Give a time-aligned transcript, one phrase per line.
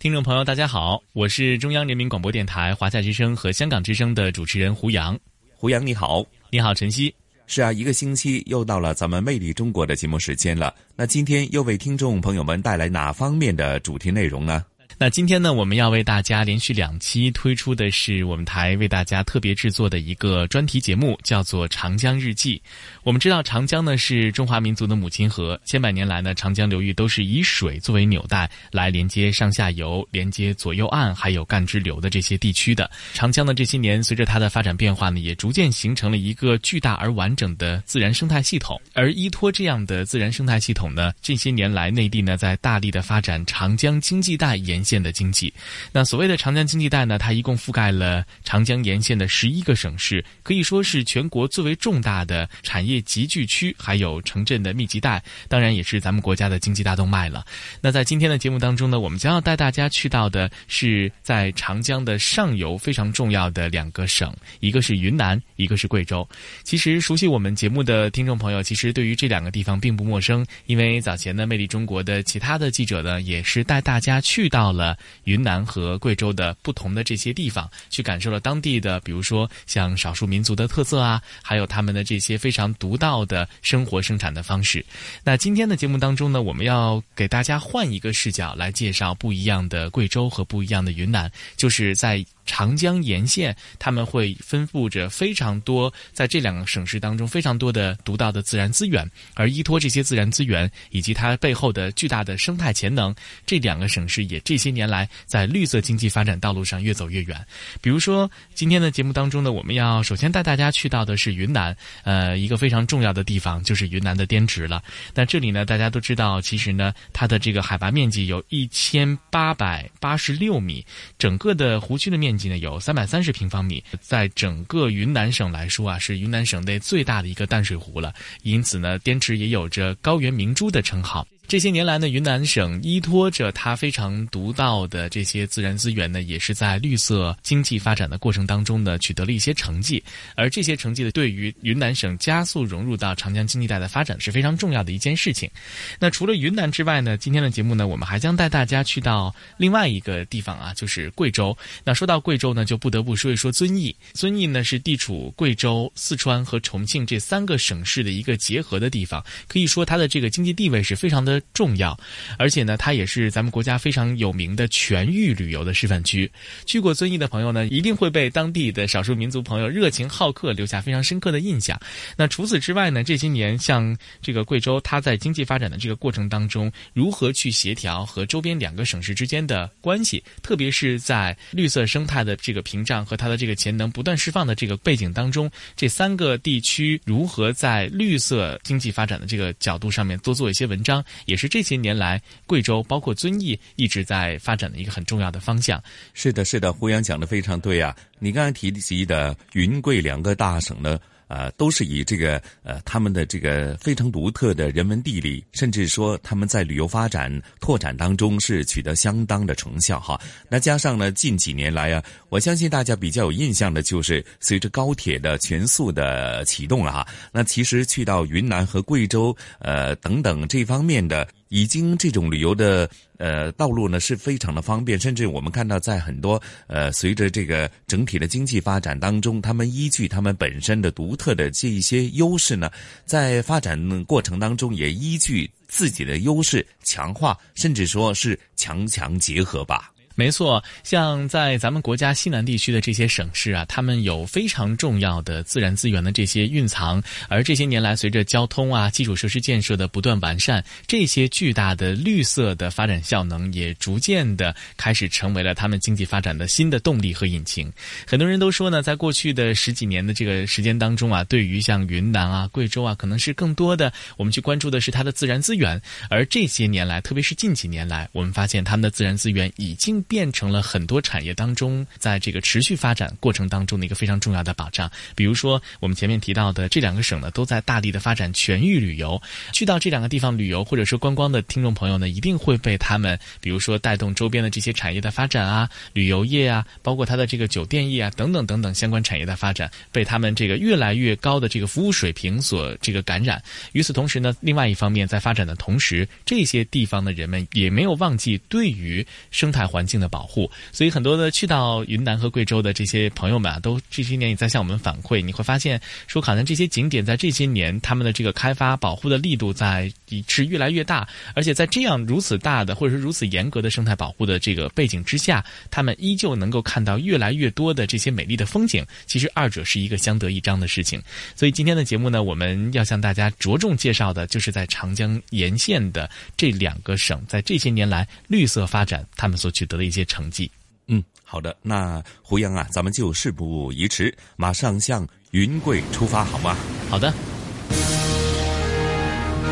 [0.00, 5.14] 听众朋友，大家好，我是中央人民广播电台、华夏之声和香港之声的主持人胡杨。
[5.54, 7.14] 胡杨你好，你好晨曦。
[7.46, 10.74] 是啊，一个星期又到了咱们《魅力中国》的节目时间了。
[10.96, 14.64] 那今天又为听众朋友们带来哪方面的主题内容呢？
[14.98, 22.56] 那今天呢，我们要为大家连续两期推出的是我们台为大家特别制作的一个专题节目，叫做《长江日记》。
[23.02, 32.90] 我们知道，长江呢是中华民族的母亲河，千百年来呢，长江流域都是以水作为纽带，来连接上下游、连接左右岸，还有干支流的这些地区的。
[33.14, 38.78] 长江呢，这些年随着它的发展变化呢，也逐渐形成了一个巨大而完整的自然生态系统。
[38.92, 44.79] 而依托这样的自然生态系统呢，这些年来内地呢在大力的发展长江经济带沿。
[44.80, 45.52] 沿线的经济，
[45.92, 47.18] 那所谓的长江经济带呢？
[47.18, 57.44] 它一共覆盖了长江沿线的十一个省市，可以说是全国最为重大的产业集聚区，还有城镇的密集带，当然也是咱们国家的经济大动脉了。
[57.82, 66.26] 那在今天的节目当中呢，我们将要带大家去到的是在长江的上游非常重要的两个省，一个是云南，一个是贵州。
[66.62, 74.80] 其实熟悉我们节目的听众朋友，其实对于这两个地方并不陌生，因为早前呢，魅力中国的其他的记者呢，也是带大家去到到。
[74.80, 84.82] 了云南和贵州的不同的这些地方，去感受了当地的，比如说像少数民族的特色啊，还有他们的这些非常独到的生活生产的方式。
[85.22, 92.24] 那今天的节目当中呢，我们要给大家换一个视角来介绍不一样的贵州和不一样的云南，就是在。
[92.44, 103.14] 长江沿线，他们会分布着非常多，在这两个省市当中非常多的独到的自然资源，而依托这些自然资源以及它背后的巨大的生态潜能，
[103.46, 107.38] 这两个省市也这些年来在绿色经济发展道路上越走越远。
[107.80, 114.82] 比如说，今天的节目当中呢，我们要首先带大家去到的是云南，呃，一个非常重要的地方就是云南的滇池了。
[115.14, 120.84] 那这里呢，大家都知道，其实呢，它的这个海拔面积有一千八百八十六米，
[121.16, 122.39] 整个的湖区的面积。
[122.48, 128.14] 呢有三百三十平方米，在整个云南省来说啊，是云南省内最大的一个淡水湖了。
[128.42, 131.26] 因此呢，滇池也有着“高原明珠”的称号。
[131.50, 140.00] 这些年来呢，云南省依托着它非常独到的这些自然资源呢，也是在绿色经济发展的过程当中呢，取得了一些成绩。
[140.36, 145.50] 而这些成绩呢，对于云南省加速融入到长江经济带的发展是非常重要的一件事情。
[145.98, 151.58] 那除了云南之外呢，今天的节目呢，我们还将带大家去到另外一个地方啊，就是贵州。
[151.82, 153.92] 那说到贵州呢，就不得不说一说遵义。
[154.12, 161.39] 遵义呢是地处贵州、四川和重庆这三个省市的一个结合的地方，可以说它的这个经济地位是非常的。
[161.52, 161.98] 重要，
[162.38, 166.30] 而且呢，它也是咱们国家非常有名的全域旅游的示范区。
[166.66, 171.78] 去过遵义的朋友呢，一定会被当地的少数民族朋友热情好客留下非常深刻的印象。
[172.16, 191.04] 那除此之外呢，这些年像这个贵州，它在经济发展的这个过程当中，如何去协调和周边两个省市之间的关系，特别是在绿色生态的这个屏障和它的这个潜能不断释放的这个背景当中，这三个地区如何在绿色经济发展的这个角度上面多做一些文章。
[191.26, 195.82] 也是这些年来贵州包括遵义一直在发展的一个很重要的方向。
[196.14, 197.96] 是的，是的，胡杨讲的非常对啊！
[198.18, 200.98] 你刚才提及的云贵两个大省呢？
[201.30, 207.30] 呃，都是以这个呃他们的这个非常独特的人文地理，甚至说他们在旅游发展
[207.60, 210.20] 拓展当中是取得相当的成效哈。
[210.48, 217.06] 那加上呢，近几年来啊，我相信大家比较有印象的就是随着高铁的全速的启动了哈。
[217.30, 221.28] 那其实去到云南和贵州呃等等这方面的。
[221.50, 222.88] 已经这种旅游的
[223.18, 232.70] 呃道路呢是非常的方便，甚至我们看到在很多呃随着这个整体的经济发展当中，他们依据他们本身的独特的这一些优势呢，
[233.04, 239.92] 在发展过程当中也依据自己的优势强化，甚至说是强强结合吧。
[240.20, 257.72] 没错，像在咱们国家西南地区的这些省市啊，他们有非常重要的自然资源的这些蕴藏，而这些年来，随着交通啊、基础设施建设的不断完善，这些巨大的绿色的发展效能也逐渐的开始成为了他们经济发展的新的动力和引擎。
[258.06, 265.80] 很多人都说呢，在过去的十几年的这个时间当中啊，对于像云南啊、贵州啊，可能是更多的我们去关注的是它的自然资源，
[266.10, 270.04] 而这些年来，特别是近几年来，我们发现他们的自然资源已经。
[270.10, 274.90] 变成了很多产业当中，在这个持续发展过程当中的一个非常重要的保障。
[275.14, 279.22] 比如说，我们前面提到的这两个省呢，都在大力的发展全域旅游。
[279.52, 293.40] 去到这两个地方旅游或者说观光的听众朋友呢，一定会被他们，比如说带动周边的这些产业的发展啊，旅游业啊，包括它的这个酒店业啊，等等等等相关产业的发展，被他们这个越来越高的这个服务水平所这个感染。
[293.74, 299.99] 与此同时呢，另外一方面，在发展的同时，这些地方的人们也没有忘记对于生态环境。
[300.00, 305.20] 的保护，所以很多的去到云南和贵州的这些朋友们啊，都这些年也在向我们反馈。
[305.20, 309.92] 你会发现，说可能这些景点在这些年他们的这个开发保护的力度在
[310.28, 318.86] 是越来越大，而且在这样如此大的或者是如此严格的生态保护的这个背景之下，他们依旧能够看到越来越多的这些美丽的风景。
[319.06, 321.02] 其实二者是一个相得益彰的事情。
[321.34, 329.79] 所以今天的节目呢，我们要向大家着重介绍的就是在长江沿线的这两个省，在这些年来绿色发展他们所取得。
[329.84, 330.50] 一些成绩，
[330.86, 336.56] 嗯，好的，那胡杨啊，咱们就事不宜迟，马上向云贵出发，好吗？
[336.88, 337.12] 好的。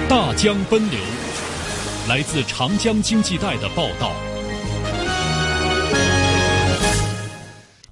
[0.09, 0.99] 大江奔流，
[2.09, 4.13] 来自长江经济带的报道。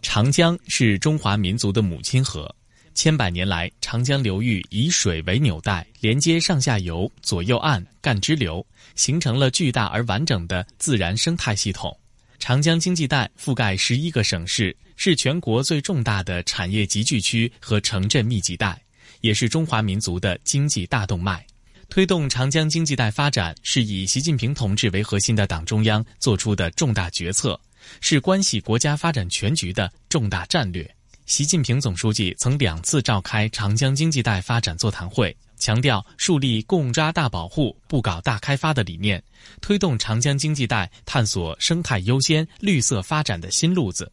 [0.00, 2.52] 长江是中华民族的母亲河，
[2.94, 11.94] 千百年来，长江流域以水为纽带，连接上下游、左右岸、干支流，形成了巨大而完整的自然生态系统。
[12.38, 18.80] 长江经济带覆盖十一个省市，是全国最重大的产业集聚区和城镇密集带，
[19.20, 21.44] 也是中华民族的经济大动脉。
[21.88, 27.58] 推动长江经济带发展，是以习近平同志为核心的党中央作出的重大决策，
[28.00, 30.88] 是关系国家发展全局的重大战略。
[31.26, 35.36] 习近平总书记曾两次召开长江经济带发展座谈会。
[35.58, 39.22] 强调树立共抓大保护、不搞大开发的理念，
[39.60, 44.10] 推动长江经济带探索生态优先、绿色发展的新路子。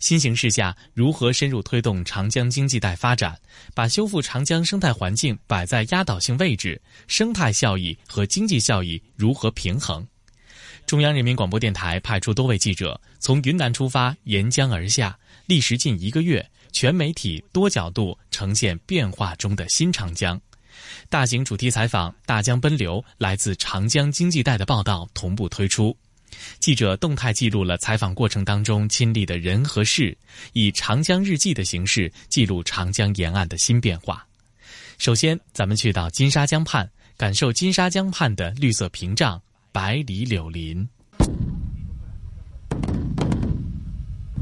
[0.00, 3.36] 新形势下，如何深入推动长江经济带发展，
[3.74, 6.80] 把修复长江生态环境摆在压倒性位置？
[7.08, 10.06] 生态效益和经济效益如何平衡？
[10.86, 20.40] 中央人民广播电台派出多位记者，从云南出发，沿江而下，历时近一个月，全媒体多角度呈现变化中的新长江。
[21.08, 25.96] 大型主题采访《大江奔流》来自长江经济带的报道同步推出，
[26.58, 30.16] 记者动态记录了采访过程当中亲历的人和事，
[30.52, 34.26] 以长江日记的形式记录长江沿岸的新变化。
[34.98, 39.40] 首先，咱们去到金沙江畔，感受金沙江畔的绿色屏障、
[39.72, 40.86] 百里柳林。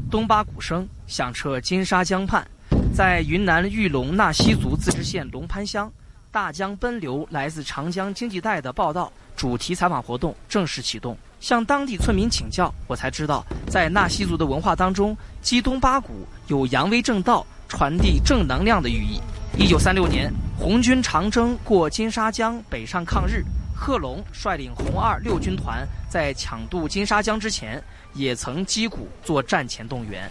[0.09, 2.45] 东巴鼓声响彻金沙江畔，
[2.93, 5.91] 在云南玉龙纳西族自治县龙潘乡。
[6.31, 11.17] 大江奔流，来自长江经济带的报道主题采访活动正式启动。
[11.39, 19.21] 向当地村民请教，我才知道，在纳西族的文化当中，击东八鼓有扬威正道、传递正能量的寓意。
[19.57, 23.43] 一九三六年，红军长征过金沙江北上抗日，
[23.75, 27.81] 贺龙率领红二六军团在抢渡金沙江之前，
[28.13, 30.29] 也曾击鼓做战前动员。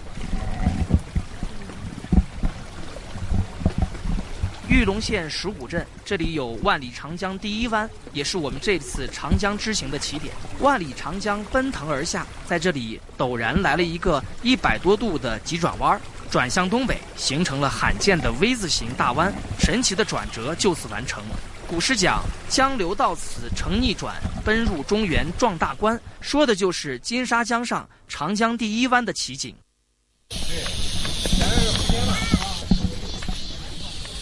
[4.76, 10.34] 玉龙县石鼓镇，这里有万里长江第一湾，也是我们这次长江之行的起点。
[10.60, 15.98] 万里长江奔腾而下，在这里陡然来了一个一百多度的急转弯，
[16.30, 21.24] 转向东北，形成了罕见的 V 字形大弯，神奇的转折就此完成。
[21.66, 24.14] 古诗讲“江流到此成逆转，
[24.44, 29.56] 奔入中原壮大关”，说的就是金沙江上长江第一湾的奇景。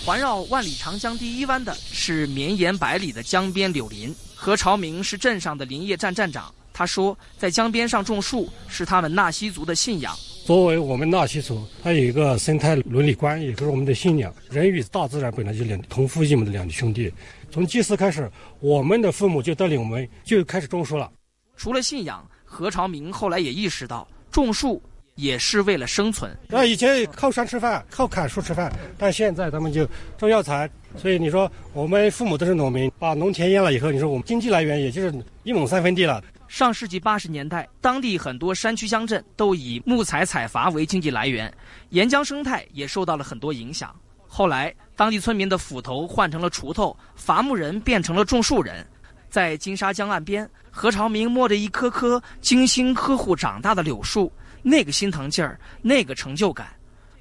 [0.05, 4.15] 环绕万里长江第一湾的是绵延百里的江边柳林。
[4.35, 10.15] 何朝明是镇上的林业站站长，他说，在江边上种树是他们纳西族的信仰。
[10.45, 14.31] 作为我们纳西族，它有一个生态伦理观，也就是我们的信仰。
[14.51, 17.11] 人与大自然本来就两同父异母的两兄弟。
[17.51, 18.31] 从祭祀开始，
[18.61, 21.11] 我们的父母就带领我们就开始种树了。
[21.57, 24.83] 除了信仰，何朝明后来也意识到种树。
[25.15, 26.37] 也是为了生存。
[26.49, 30.69] 那以前靠山吃饭，靠砍树吃饭，但现在他们就种药材。
[30.97, 36.23] 所以你说我们父母都是农民，把农田淹了以后，你说我们经济来源也就是一亩三分地了。
[36.47, 41.53] 上世纪八十年代，当地很多山区乡镇都以木材采伐为经济来源，
[41.89, 43.93] 沿江生态也受到了很多影响。
[44.29, 48.87] 后来，当地村民的斧头换成了锄头，伐木人变成了种树人。
[49.29, 54.33] 在金沙江岸边，何朝明摸着一棵棵精心呵护长大的柳树，
[54.65, 56.67] 那个心疼劲儿，那个成就感。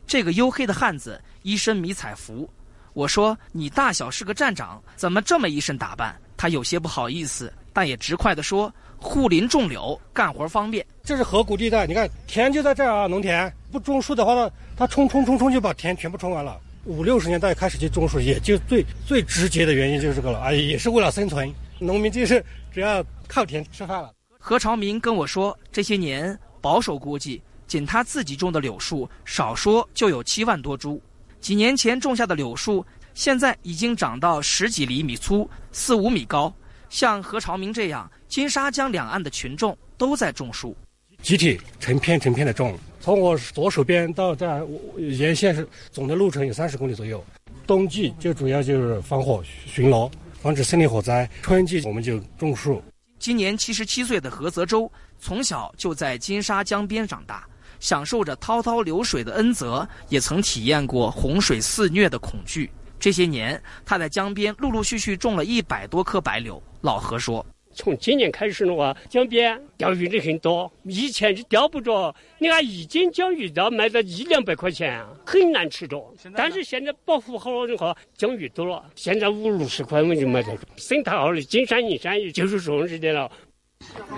[0.08, 2.50] 这个黝黑的汉子一身迷彩服，
[2.94, 8.74] 我说：“你大小是个站长，怎么这么一身打扮？”他有些不好意思，但也直快地说。
[8.98, 10.86] 护林种柳，干活方便。
[11.04, 13.06] 这是河谷地带，你看田就在这儿啊。
[13.06, 16.58] 农田不种树的话呢，他冲冲冲冲就把田全部冲完了。
[16.86, 20.40] 五六十年代开始就种树，也就最最直接的原因就是这个了。
[20.40, 24.14] 哎，也是为了生存，农民就是只要靠田吃饭了。
[24.40, 31.02] 何朝明跟我说，这些年保守估计，仅他自己种的柳树，少说就有七万多株。
[31.42, 36.54] 几年前种下的柳树，现在已经长到十几厘米粗，四五米高。
[36.90, 38.10] 像何朝明这样。
[38.30, 40.74] 金沙江两岸的群众都在种树，
[41.22, 42.80] 集体成片成片的种。
[43.02, 44.66] 从我左手边到这
[44.98, 47.22] 沿线是总的路程有三十公里左右。
[47.68, 50.10] 冬季就主要就是防火巡逻，
[50.42, 52.82] 防止森林火灾；春季我们就种树。
[53.24, 57.48] 今年七十七岁的何泽洲，从小就在金沙江边长大，
[57.80, 62.70] 享受着滔滔流水的恩泽，也曾体验过洪水肆虐的恐惧。
[63.00, 66.62] 这些年，他在江边陆陆续续种了一百多棵白柳。
[66.82, 67.46] 老何说。
[67.74, 70.72] 从今年开始的话，江边钓鱼的很多。
[70.84, 76.14] 以前是钓不着，你看一斤江鱼都要卖到一两百块钱，很难吃着。
[76.36, 80.64] 但是现在保护好了的话，江鱼多了，现在五六十块我们就买得着。
[80.78, 83.32] 生态好的金山银山鱼就是种这点了。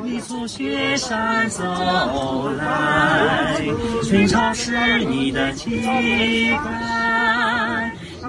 [0.03, 1.63] 你从雪山走
[2.51, 3.59] 来，
[4.03, 7.04] 春潮是你的期待。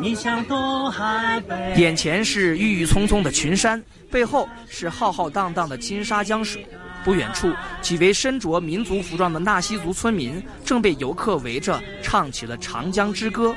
[0.00, 1.42] 你像东海。
[1.76, 3.82] 眼前是郁郁葱葱的群山。
[4.10, 6.64] 背后是浩浩荡荡的金沙江水，
[7.04, 13.54] 不远处几位身着民族服装的纳西族村民正被游客围着唱起了《长江之歌》。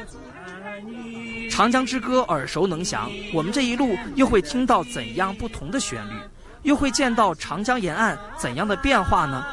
[1.49, 6.13] 《长江之歌》耳熟能详，我们这一路又会听到怎样不同的旋律？
[6.63, 9.45] 又会见到长江沿岸怎样的变化呢？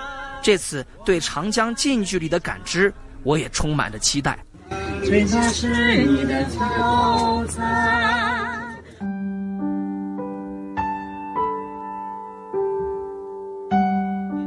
[0.43, 4.39] 这次对长江近距离的感知，我也充满着期待。
[5.53, 6.45] 是你的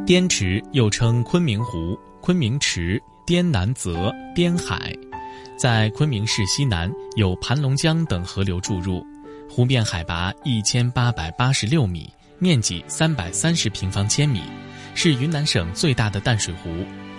[0.05, 4.91] 滇池又称昆明湖、昆明池、滇南泽、滇海，
[5.55, 9.05] 在昆明市西南有盘龙江等河流注入，
[9.47, 14.41] 湖面海拔一千八百八十六米，面积三百三十平方千米，
[14.95, 16.69] 是云南省最大的淡水湖，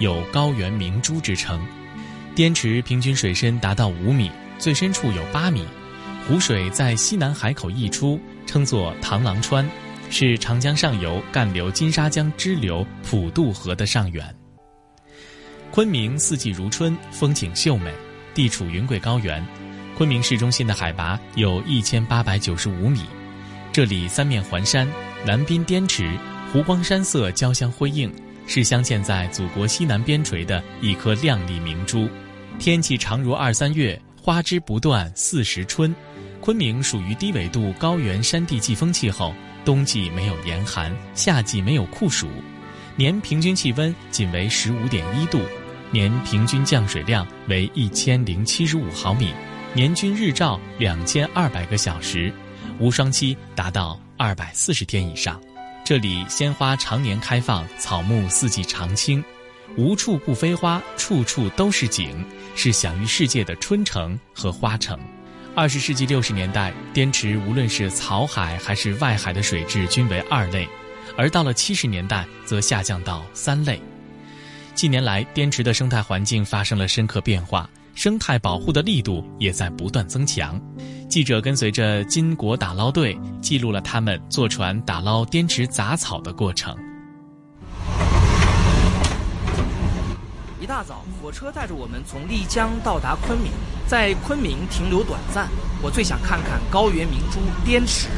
[0.00, 1.60] 有“高原明珠”之称。
[2.34, 5.64] 滇池平均水深达到五米，最深处有八米，
[6.26, 9.68] 湖水在西南海口溢出，称作螳螂川。
[10.12, 14.34] 是长江上游干流金沙江支流普渡河的上源。
[15.70, 17.94] 昆明四季如春，风景秀美，
[18.34, 19.40] 地处云贵高原。
[19.96, 23.04] 昆明市中心的海拔有一千八百九十五米，
[23.70, 24.84] 这里三面环山，
[25.24, 26.18] 南滨滇池，
[26.52, 28.12] 湖光山色交相辉映，
[28.52, 32.08] 是镶嵌在祖国西南边陲的一颗亮丽明珠。
[32.58, 35.94] 天气常如二三月，花枝不断四时春。
[36.40, 39.32] 昆明属于低纬度高原山地季风气候。
[39.64, 42.26] 冬季没有严寒，夏季没有酷暑，
[42.96, 45.38] 年平均气温仅为十五点一度，
[45.92, 49.32] 年平均降水量为一千零七十五毫米，
[49.74, 52.32] 年均日照两千二百个小时，
[52.80, 55.40] 无霜期达到二百四十天以上。
[55.90, 59.24] 这里鲜花常年开放，草木四季常青，
[59.76, 64.96] 无处不飞花，处处都是景，是享誉世界的春城和花城。
[65.56, 70.68] 二十世纪六十年代，滇池无论是草海还是外海的水质均为二类，
[71.16, 73.82] 而到了七十年代则下降到三类。
[74.76, 77.68] 近年来，滇池的生态环境发生了深刻变化，
[78.00, 80.58] 生态保护的力度也在不断增强。
[81.06, 86.74] 记者跟随着金国打捞队，记录了他们坐船打捞滇池杂草的过程。
[90.58, 93.52] 一大早，火车带着我们从丽江到达昆明，
[93.86, 95.46] 在昆明停留短暂。
[95.82, 98.08] 我最想看看高原明珠滇池。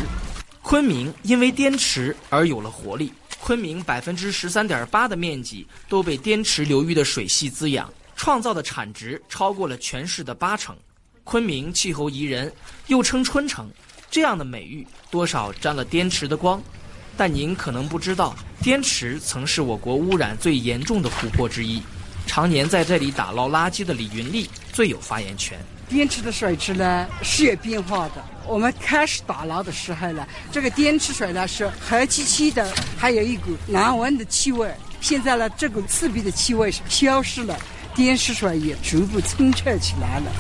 [0.63, 3.13] 昆明因为滇池而有了活力。
[3.41, 7.93] 昆明百分之十三点八的面积都被滇池流域的水系滋养，
[8.23, 10.77] 创造的产值超过了全市的八成。
[11.25, 12.53] 昆明气候宜人，
[12.87, 13.69] 又称春城，
[14.13, 16.63] 这样的美誉多少沾了滇池的光。
[17.17, 21.83] 但您可能不知道，滇池曾是我国污染最严重的湖泊之一。
[22.25, 25.59] 常年在这里打捞垃圾的李云丽最有发言权。
[25.89, 34.73] 滇池的水质呢是有变化的，我们开始打捞的时候呢，这个滇池水呢是黑漆漆的，还有一股难闻的气味。
[35.01, 37.59] 现在呢，这股刺鼻的气味消失了，
[37.95, 40.33] 滇池上也逐步清澈起来了。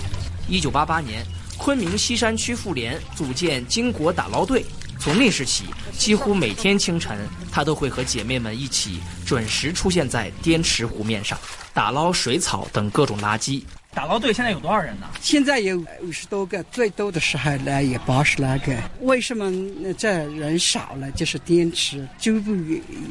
[0.49, 1.23] 一九八八年，
[1.59, 4.64] 昆明西山区妇联组建巾帼打捞队。
[4.99, 5.64] 从那时起，
[5.99, 7.18] 几乎每天清晨，
[7.50, 11.38] 她都会和姐妹们一起准时出现在滇池湖面上，
[11.75, 13.62] 打捞水草等各种垃圾。
[13.94, 15.06] 打捞队现在有多少人呢？
[15.20, 18.75] 现在有五十多个，最多的时候呢有八十来个。
[19.02, 19.52] 为什么
[19.99, 21.11] 这人少了？
[21.11, 22.56] 就是滇池逐步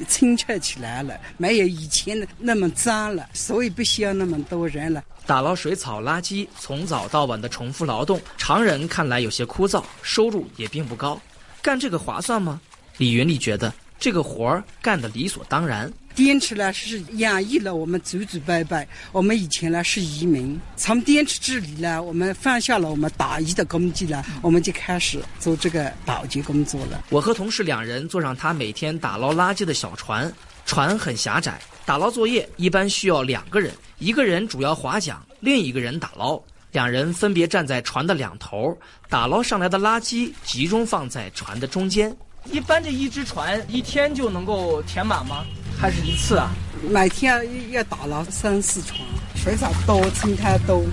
[0.08, 5.04] 清澈起来了，没有以前的那么脏了，所以不需要那么多人了。
[5.28, 11.22] 打捞水草垃圾，从早到晚的重复劳动，常人看来有些枯燥，收入也并不高。
[11.62, 12.60] 干这个划算吗？
[12.98, 15.92] 李云丽觉得这个活儿干得理所当然。
[16.16, 27.04] 滇池呢是养育了我们祖祖辈辈，我们以前呢是移民，从滇池治理呢，我们放下了我们打鱼的工具呢，我们就开始做这个保洁工作了。
[27.10, 30.32] 我和同事两人坐上他每天打捞垃圾的小船，
[30.66, 36.42] 船很狭窄，打捞作业一般需要两个人，一个人主要划桨，另一个人打捞。
[36.72, 38.78] 两人分别站在船的两头，
[39.10, 42.16] 打捞上来的垃圾集中放在船的中间。
[42.46, 45.46] 一般这一只船一天就能够填满吗？
[45.80, 46.52] 还是一次啊？
[46.90, 49.00] 每天要打捞三四船，
[49.36, 50.84] 水草多，青苔多。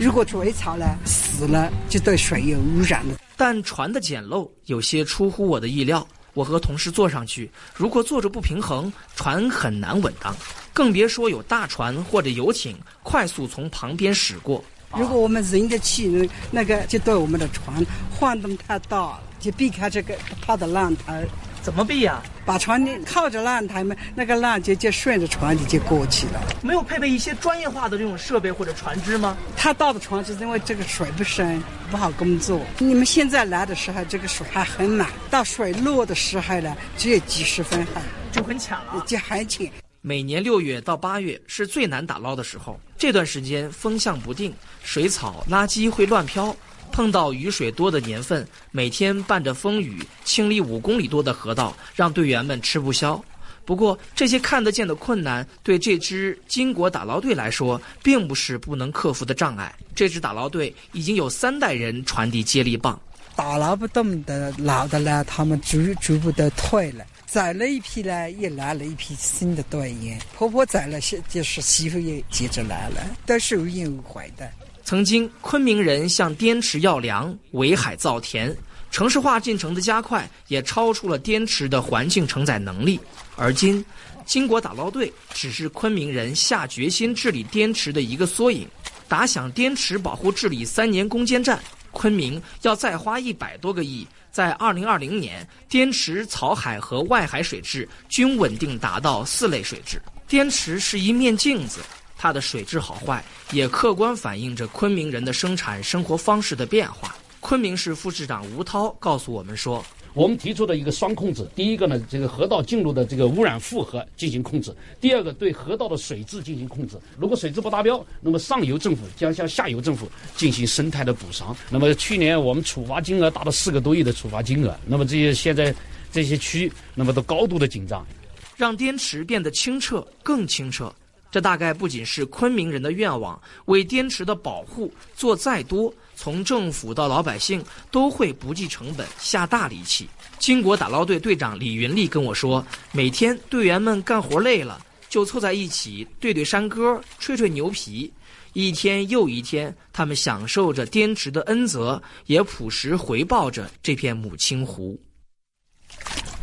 [0.00, 3.16] 如果水草呢死了，就对水有污染了。
[3.36, 6.06] 但船的简陋有些出乎我的意料。
[6.34, 10.34] 我和同事坐上去，如果坐着不平衡，船很难稳当，
[10.72, 14.64] 更别说有大船或者游艇快速从旁边驶过。
[14.96, 20.14] 如果我们人的气，那个就对我们的船晃动太大了，就避开这个
[20.46, 21.24] 它的浪台。
[21.62, 22.20] 怎么避呀？
[22.44, 26.42] 把船靠着浪台嘛，那个浪就就顺着船底就过去了。
[26.60, 29.36] 没有配备一些专业化的这种设备或者船只吗？
[29.56, 32.60] 太大的船只因为这个水不深，不好工作。
[32.78, 39.70] 你们现在来的时候，这个水还很满，到水落的时候呢，只有几十分海，就很浅了，就很浅。
[40.04, 46.54] 每年六月到八月是最难打捞的时候，这段时间风向不定，水草、垃圾会乱飘。
[46.90, 53.24] 碰到雨水多的年份，每天伴着风雨清理五公里多的河道，让队员们吃不消。
[53.64, 59.72] 不过，这些看得见的困难，对这支金国打捞队来说，并不是不能克服的障碍。
[59.94, 63.00] 这支打捞队已经有三代人传递接力棒，
[63.36, 67.04] 打捞不动的老的呢，他们逐逐步的退了。
[67.32, 70.20] 宰了一批呢，又来了一批新的队员。
[70.36, 74.46] 婆婆宰了，是就是媳妇也接着来了，都是无怨无悔的。
[74.84, 78.54] 曾经，昆明人向滇池要粮，围海造田，
[78.90, 83.00] 城市化进程的加快也超出了滇池的环境承载能力。
[83.34, 83.82] 而今，
[84.26, 88.68] 金国打捞队只是昆明人下决心治理滇池的一个缩影。
[89.08, 91.58] 打响滇池保护治理三年攻坚战，
[91.92, 94.06] 昆明要再花一百多个亿。
[94.32, 100.00] 在二零二零年，滇池草海和外海水质均稳定达到四类水质。
[100.26, 101.80] 滇池是一面镜子，
[102.16, 107.14] 它的水质好坏也客观反映着昆明人的生产生活方式的变化。
[107.40, 109.84] 昆明市副市长吴涛告诉我们说。
[110.14, 114.70] 我们提出的一个双控制，第一个呢，这个河道进入的这个污染负荷进行控制；
[115.00, 116.96] 第二个，对河道的水质进行控制。
[117.18, 121.56] 如果水质不达标，那么上游政府将向下游政府进行生态的补偿。
[121.70, 125.74] 那么去年我们处罚金额达到四个多亿的处罚金额，那么这些现在
[126.10, 128.06] 这些区，那么都高度的紧张。
[128.54, 130.92] 让滇池变得清澈更清澈，
[131.30, 133.40] 这大概不仅是昆明人的愿望。
[133.64, 135.92] 为滇池的保护做再多。
[136.14, 140.08] 从政府到老百姓都会不计成本下大力气。
[140.38, 148.12] 金国打捞队队长李云丽跟我说，每天队员们干活累了，就凑在一起对对山歌，吹吹牛皮。
[148.54, 155.00] 一天又一天，他们享受着滇池的恩泽，也朴实回报着这片母亲湖。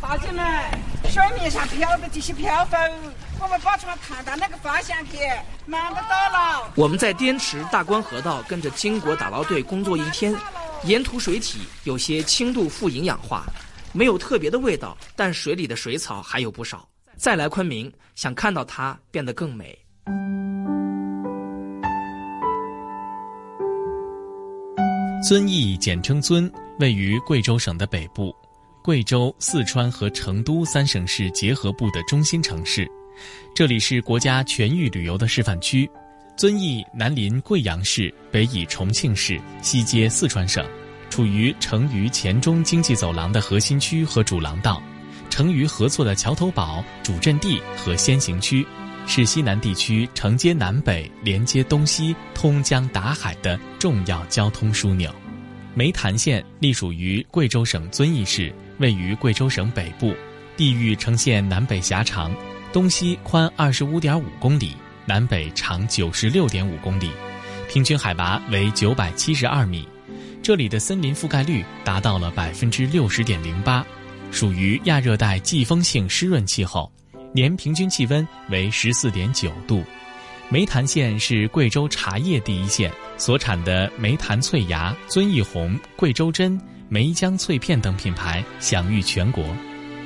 [0.00, 0.44] 大姐们，
[1.08, 2.76] 水面上漂的这些漂浮，
[3.42, 5.16] 我们把船探到那个方向去，
[5.64, 6.70] 忙不到了。
[6.76, 10.34] 我们在滇池大关河道跟着金国打捞队工作一天，
[10.84, 13.44] 沿途水体有些轻度富营养化，
[13.92, 16.86] 没有特别的味道，但水里的水草还有不少。
[17.16, 19.78] 再来昆明，想看到它变得更美。
[25.26, 28.34] 遵义简称遵，位于贵州省的北部。
[28.82, 32.90] 贵州、四川和成都三省市结合部的中心城市，
[33.54, 35.88] 这里是国家全域旅游的示范区。
[36.36, 40.64] 遵义南临贵阳市，北倚重庆市，西接四川省，
[41.10, 44.82] 处于成渝黔中经济走廊的核心区和主廊道，
[45.28, 48.66] 成渝合作的桥头堡、主阵地和先行区，
[49.06, 55.14] 是西南地区承接南北、连接东西、通江达海的重要交通枢纽。
[55.76, 60.14] 湄潭县隶属于贵州省遵义市，位于贵州省北部，
[60.56, 62.34] 地域呈现南北狭长，
[62.72, 67.10] 东西宽二十五点五公里，南北长九十六点五公里，
[67.68, 69.86] 平均海拔为九百七十二米。
[70.40, 73.84] 这里的森林覆盖率达到了百分之六十点零八，
[74.30, 76.90] 属于亚热带季风性湿润气候，
[77.32, 79.82] 年平均气温为十四点九度。
[80.50, 89.44] 湄潭县是贵州茶叶第一县，所产的湄潭翠芽、遵义红、贵州珍、梅江翠片等品牌享誉全国。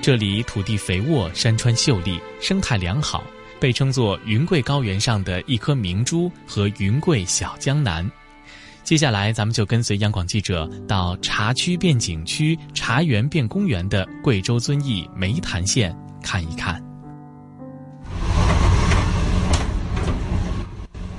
[0.05, 3.25] 这里土地肥沃，山川秀丽，生态良好，
[3.59, 8.07] 被称作云贵高原上的一颗明珠和云贵小江南。
[8.83, 16.85] 接下来，咱们就跟随央广记者到茶区变景区、茶园变公园的贵州遵义湄潭县看一看。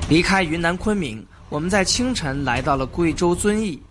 [0.07, 3.81] 离开云南昆明，我们在清晨来到了贵州遵义。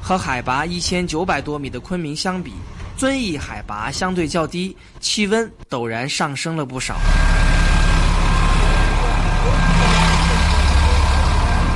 [0.00, 2.52] 和海拔一千九百多米的昆明相比，
[2.96, 6.96] 遵义海拔相对较低，气温陡然上升了不少。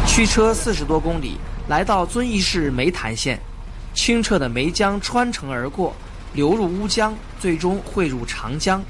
[0.07, 1.37] 驱车四十多公里，
[1.69, 3.39] 来到遵义市梅潭县，
[3.95, 5.95] 清澈的梅江穿城而过，
[6.33, 8.83] 流入乌江，最终汇入长江。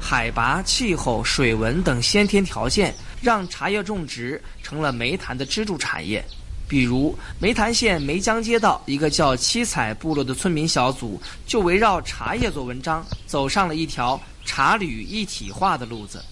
[0.00, 2.94] 海拔、气候、水文等先天条件。
[3.22, 6.24] 让茶叶种植成了梅潭的支柱产业，
[6.72, 16.24] 比如梅潭县梅江街道一个叫七彩部落的村民小组，就围绕茶叶做文章，走上了一条茶旅一体化的路子。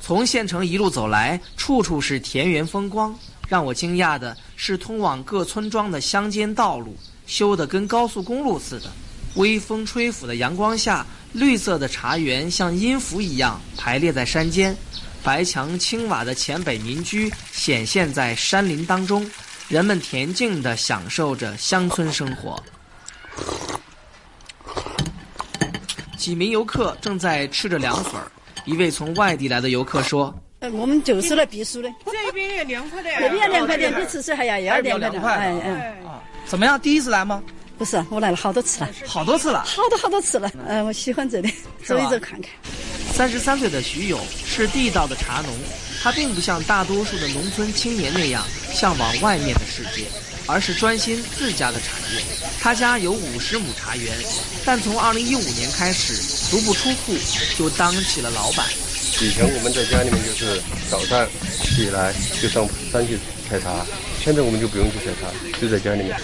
[0.00, 3.12] 从县城一路走来，处处是田园风光。
[3.48, 8.92] 让我惊讶的是，通往各村庄的乡间道路修得跟高速公路似的。
[9.34, 14.76] 微风吹拂的阳光下，绿色的茶园像音符一样排列在山间。
[15.20, 19.28] 白墙青瓦的黔北民居显现在山林当中，
[19.68, 22.60] 人们恬静地享受着乡村生活。
[26.16, 28.32] 几名游客正在吃着凉粉儿。
[28.64, 30.34] 一位从外地来的游客说
[30.72, 31.92] ：“我们就是来避暑的。
[32.06, 35.22] 这边也凉快点，那边凉快点，比吃水还要要凉快点。
[35.22, 35.96] 哎哎，
[36.46, 36.80] 怎么样？
[36.80, 37.42] 第一次来吗？
[37.76, 40.50] 不是，我来了好多次了，好多次了，好多好多次了。
[40.66, 41.52] 嗯，我喜欢这里，
[41.84, 42.50] 走一走看看。”
[43.12, 45.54] 三十三岁的徐勇是地道的茶农，
[46.02, 50.06] 他并不像大多数的农村青年那样向往外面的世界，
[50.46, 52.22] 而是专心自家的产业。
[52.60, 54.16] 他家有五十亩茶园，
[54.64, 56.14] 但从二零一五年开始
[56.50, 57.14] 足不出户
[57.56, 58.66] 就当起了老板。
[59.20, 61.26] 以前我们在家里面就是早上
[61.64, 63.84] 起来就上山去采茶，
[64.22, 66.16] 现在我们就不用去采茶，就在家里面。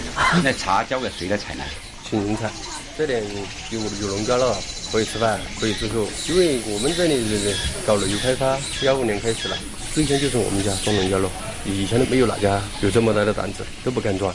[0.43, 1.63] 那茶交给谁来采呢？
[2.09, 2.49] 请人采。
[2.97, 3.23] 这点
[3.71, 4.55] 有有农家乐。
[4.91, 7.53] 可以吃饭，可以住宿，因为我们这里
[7.85, 9.57] 搞旅游开发，幺五年开始了，
[9.93, 11.29] 之前就是我们家装农家乐，
[11.65, 14.33] 以前都没有哪家有这么大的胆子，都不敢装。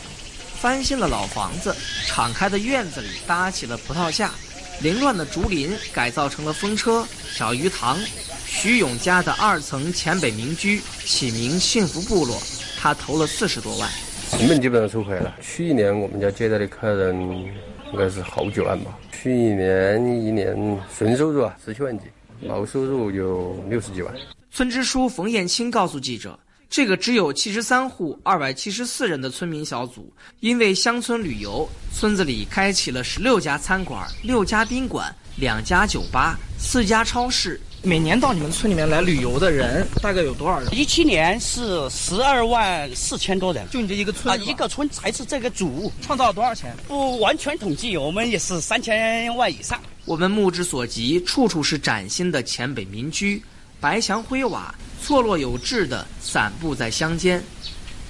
[0.60, 4.32] 翻新了老房子，敞开的院子里搭起了葡萄架，
[4.82, 7.98] 凌乱的竹林改造成了风车、小鱼塘。
[8.44, 12.36] 徐勇家的二层黔北民居起名幸福部落，
[12.78, 13.88] 他投了四十多万，
[14.32, 15.34] 成本基本上收回来了。
[15.40, 17.48] 去年我们家接待的客人
[17.92, 18.98] 应该是好几万吧。
[19.12, 22.04] 去年一年纯收入啊十七万几，
[22.40, 24.14] 毛收入有六十几万。
[24.50, 37.60] 村支书冯艳青告诉记者，这个只有七十三户、二百七十四人的村民小组，因为乡村旅游，村子里开启了十六家餐馆、六家宾馆、两家酒吧、四家超市。
[37.82, 40.68] 每年到你们村里面来旅游的人大概有多少人？
[40.74, 46.76] 一七年是十二万四千多人，就你这一个村啊，一个村才是这个主，创造了多少钱？
[46.86, 49.80] 不完全统计，我们也是三千万以上。
[50.04, 53.42] 我们目之所及，处处是崭新的黔北民居，
[53.80, 57.42] 白墙灰瓦，错落有致的散布在乡间，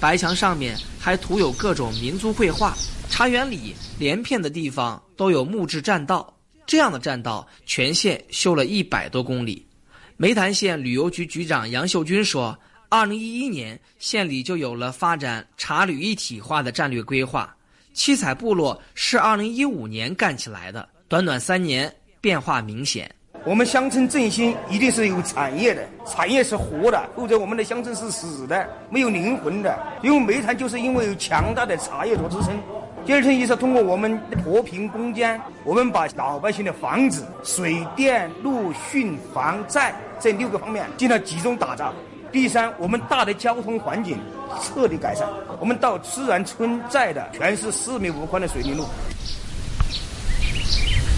[0.01, 2.75] 白墙上面还涂有各种民族绘画。
[3.09, 6.33] 茶园里连片的地方都有木质栈道。
[6.71, 9.67] 这样的栈道，全县修了一百多公里。
[10.15, 12.57] 梅潭县旅游局局长杨秀军说
[12.87, 17.53] ：“二零一一年，县里就有了发展茶旅一体化的战略规划。
[17.91, 23.13] 七彩部落是二零一五年干起来的，短短三年变化明显。
[23.43, 29.77] 我们乡村振兴一定是有产业的，产业是活的，否则我们的乡村是死的，没有灵魂的。
[30.01, 32.57] 因为梅潭就是因为有强大的茶叶做支撑。”
[33.03, 41.91] 第二层意思，通过我们脱贫攻坚，我们把老百姓的房子、水电、路、汛、防、灾这六个方面进行集中打造。
[42.31, 44.19] 第三，我们大的交通环境
[44.61, 45.27] 彻底改善。
[45.59, 48.85] 我们到自然村寨的全是四米五宽的水泥路。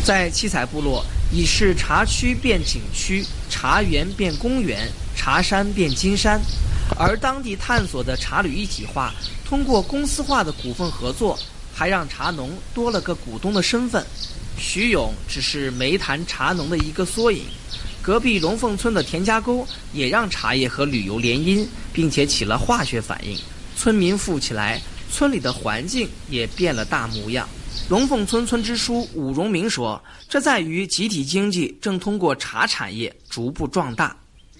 [0.05, 6.39] 在七彩部落，已是茶区变景区，茶园变公园，茶山变金山，
[6.97, 9.13] 而当地探索的茶旅一体化，
[9.45, 11.37] 通过公司化的股份合作。
[11.73, 14.05] 还让茶农多了个股东的身份。
[14.57, 17.43] 徐勇只是煤炭茶农的一个缩影。
[18.01, 23.37] 隔壁龙凤村的田家沟也让茶叶和旅游联姻，并且起了化学反应。
[23.75, 24.81] 村民富起来，
[25.11, 27.47] 村里的环境也变了大模样。
[27.89, 34.15] 龙凤村村支书武荣明说：“这在于集体经济正通过茶产业逐步壮大。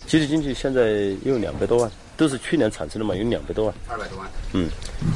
[0.08, 3.76] 集体经济现在有两百多万，都是去年产生的嘛，有两百多万。
[3.88, 4.28] 二百多万。
[4.54, 4.70] 嗯，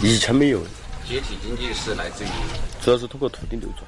[0.04, 0.62] 以前没有。
[1.08, 2.28] 集体经济是来自于，
[2.82, 3.86] 主要是通过土地流转。”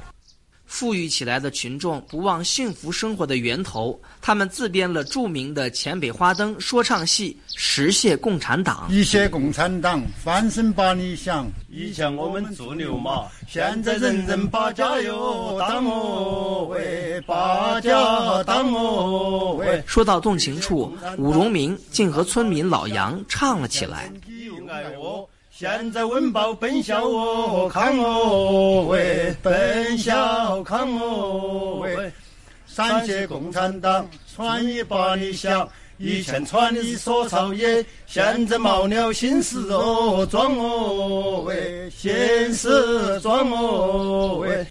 [0.65, 8.87] 富裕起来的群众不忘幸福生活的源头，他们自编了著名的黔北花灯说唱戏《实现共产党》。
[8.93, 19.83] 一些共产党翻身把理想，以前我们做牛马，现在人人把家哟当我为，把家当哦喂。
[19.87, 24.09] 说到动情处，武荣明竟和村民老杨唱了起来。
[25.59, 32.09] 现在温饱本校哦，看我喂，本校看我喂。
[32.65, 35.67] 三谢共产党穿一把理想，
[35.97, 42.09] 以前穿的说草野，现在冒了新事哦，装哦喂，新
[42.53, 44.65] 事装哦喂。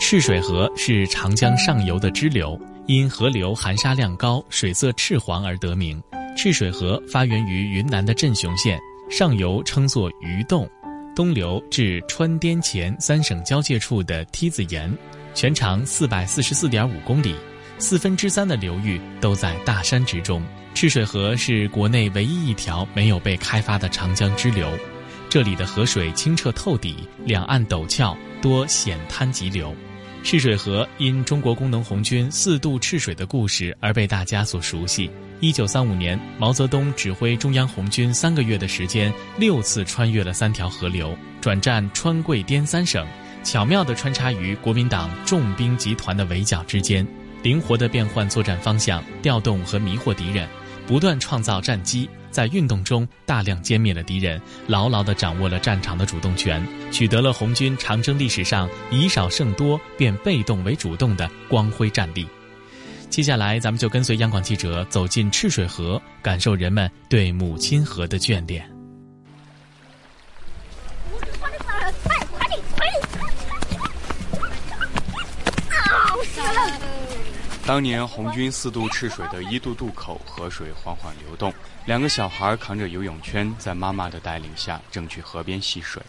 [0.00, 6.02] 赤水河是长江上游的支流，因河流含沙量高、水色赤黄而得名。
[6.36, 8.78] 赤水河发源于云南的镇雄县，
[9.10, 10.68] 上游称作鱼洞，
[11.14, 14.90] 东流至川滇黔三省交界处的梯子岩，
[15.34, 17.34] 全长四百四十四点五公里，
[17.78, 20.42] 四分之三的流域都在大山之中。
[20.72, 24.70] 赤水河是国内唯一一条没有被开发的长江支流，
[25.28, 29.74] 这里的河水清澈透底，两岸陡峭，多险滩急流。
[30.22, 35.10] 赤水河因中国工农红军四渡赤水的故事而被大家所熟悉。
[35.40, 43.06] 一九三五年，毛泽东指挥中央红军三个月的时间，六次穿越了三条河流，转战川贵滇三省，
[43.42, 47.04] 巧妙地穿插于国民党重兵集团的围剿之间，
[47.42, 50.46] 灵活地变换作战方向，调动和迷惑敌人，
[50.86, 62.26] 不断创造战机，在运动中大量歼灭了敌人，牢牢地掌握了战场的主动权，取得了红军长征历史上以少胜多变被动为主动的光辉战例。
[63.08, 68.69] 接下来，咱们就跟随央广记者走进赤水河，感受人们对母亲河的眷恋。
[77.66, 81.54] 当年红军四渡赤水的一渡渡口，河水缓缓流动，
[81.86, 86.02] 两个小孩扛着游泳圈，在妈妈的带领下正去河边戏水。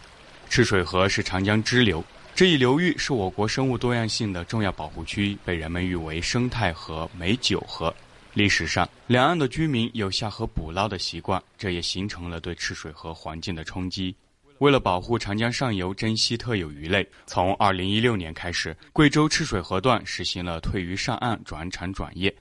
[0.48, 2.02] 赤水河是长江支流。
[2.34, 7.94] 这一流域是我国生物多样性的重要保护区，被人们誉为生态河、美酒河。
[8.32, 14.14] 历史上，两岸的居民有下河捕捞的习惯，这也形成了对赤水河环境的冲击。
[14.62, 22.32] 为了保护长江上游珍稀特有鱼类，从二零一六年开始，贵州赤水河段实行了退鱼上岸、转产转业。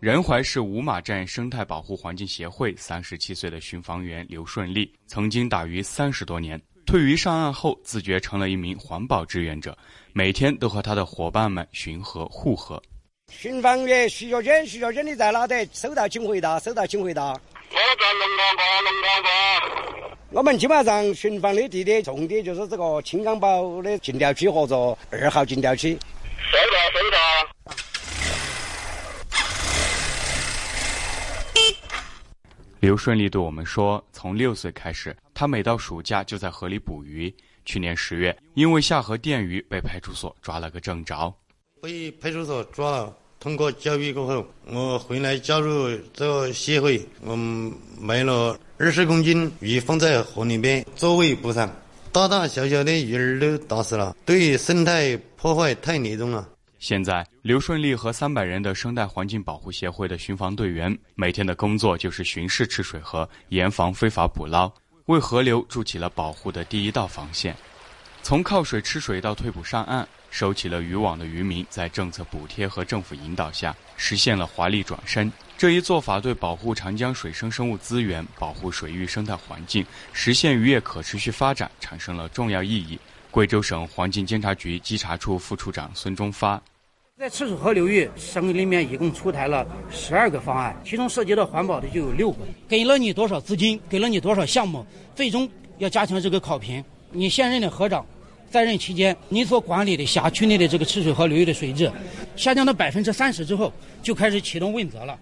[0.00, 6.60] 仁怀市五马镇生态保护环境协会三十七岁的巡防员刘顺利，曾经打鱼三十多年。
[6.84, 9.78] 退鱼上岸后，自觉成了一名环保志愿者，
[10.12, 12.82] 每天都和他的伙伴们巡河护河。
[13.30, 15.64] 巡防员徐小娟，徐小娟你在哪得？
[15.72, 16.58] 收到，请回答。
[16.58, 17.26] 收到，请回答。
[17.26, 20.07] 我在龙岗关，龙岗关。
[20.30, 24.76] 我们基本上巡防的地点重点就是这个青冈堡的禁钓区或者
[25.10, 25.98] 二号禁钓区。
[26.38, 27.18] 收到，收到。
[32.80, 37.34] 刘顺利对我们说：“从六岁开始，他每到暑假就在河里捕鱼。
[37.64, 41.34] 去年十月，因为下河电鱼，被派出所抓了个正着。
[41.80, 47.00] 被派出所抓了，通过教育过后，我回来加入这个协会。
[47.22, 51.70] 我们买了二十公斤鱼放在河里面作为补偿。
[52.10, 56.48] 大大小小的鱼儿都打死了，对生态破坏太严重了。”
[56.80, 64.72] 现在，刘顺利和三百人的生态环境保护协会的巡防队员，每天的工作就是巡视赤水河，严防非法捕捞，
[65.06, 67.54] 为河流筑起了保护的第一道防线。
[68.22, 75.32] 从靠水吃水到退捕上岸，收起了渔网的渔民，在政策补贴和政府引导下，实现了华丽转身。
[75.56, 82.98] 这一做法对保护长江水生生物资源、保护水域生态环境、实现渔业可持续发展产生了重要意义。
[83.30, 86.60] 贵州省环境监察局稽查处副处长孙忠发，
[87.18, 92.38] 在赤水河流域，省里面一共出台了十二个方案，其中涉及到环保的就有六个。
[92.68, 96.82] 给了你多少资金，给了你多少项目，最终要加强这个考评。
[97.10, 98.04] 你现任的河长
[98.50, 101.90] 在任期间，你所管理的辖区内的这个赤水河流域的水质
[102.36, 105.18] 下降到百分之三十之后，就开始启动问责了。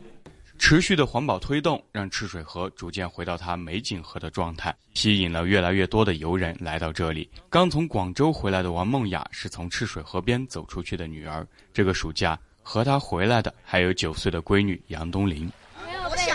[0.58, 7.28] 持续的环保推动让赤水河逐渐回到它美景河的状态，吸引了越来越多的游人来到这里。
[7.50, 11.46] 刚从广州回来的王梦雅是从赤水河边走出去的女儿。
[11.74, 15.50] 这个暑假和她回来的还有九岁的闺女杨冬林。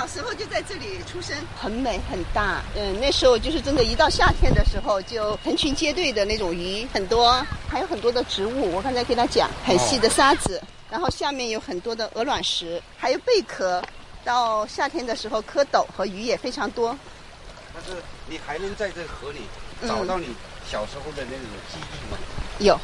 [0.01, 2.63] 我小时候就在这里出生，很美很大。
[2.75, 8.71] 嗯，那时候就是真的，一到夏天的时候，就成群结队的那种鱼很多，还有很多的植物。
[8.71, 10.59] 我刚才给他讲，很细的沙子，
[10.89, 13.79] 然后下面有很多的鹅卵石，还有贝壳。
[14.23, 16.97] 到夏天的时候，蝌蚪和鱼也非常多。
[17.71, 19.41] 但是你还能在这河里
[19.87, 20.29] 找到你
[20.67, 22.17] 小时候的那种记忆吗？
[22.57, 22.75] 有，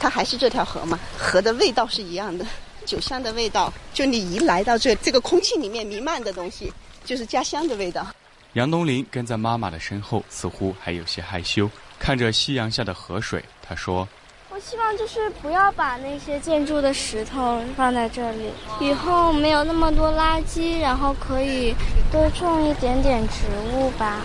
[0.00, 2.44] 它还是这条河嘛，河的味道是一样的。
[2.88, 6.72] 酒香的味道，就你一来到这，这个空气里面弥漫的东西，
[7.04, 8.06] 就是家乡的味道。
[8.54, 14.08] 杨东林跟在妈妈的身后，似乎还有些害羞，看着夕阳下的河水，他说
[14.48, 21.74] ：“我希望就是不要把那些建筑的石头放在这里，以后没有那么多垃圾，然后可以
[22.10, 24.22] 多种一点点植物吧。”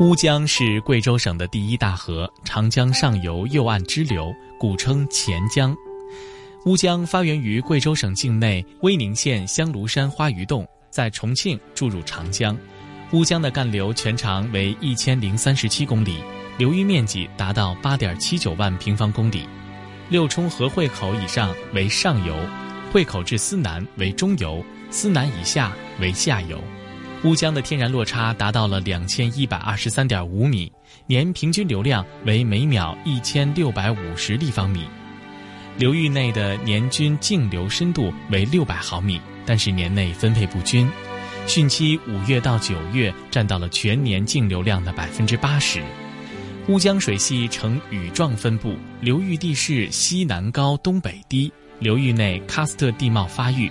[0.00, 5.76] 乌江是贵州省的第一大河，长江上游右岸支流，古称钱江。
[6.66, 12.56] 乌江发源于贵州省境内威宁县香炉山花鱼洞，在重庆注入长江。
[13.10, 16.18] 乌江的干流全长为一千零三十七公里，
[16.58, 19.48] 流域面积达到八点七九万平方公里。
[20.08, 22.36] 六冲河汇口以上为上游，
[22.92, 26.62] 汇口至思南为中游，思南以下为下游。
[27.24, 30.70] 乌江的天然落差达到了两千一百二十三点五米，
[31.06, 34.84] 年平均流量为每秒一千六百五十立方米，
[35.76, 40.88] 流域内的年均净流深度为六百毫米，但是年内分配不均，
[41.48, 45.82] 汛期五月到九月占到了全年净流量的百分之八十。
[46.68, 53.68] 乌江水系呈羽状分布，流域地势西南高东北低，流域内喀斯特地貌发育。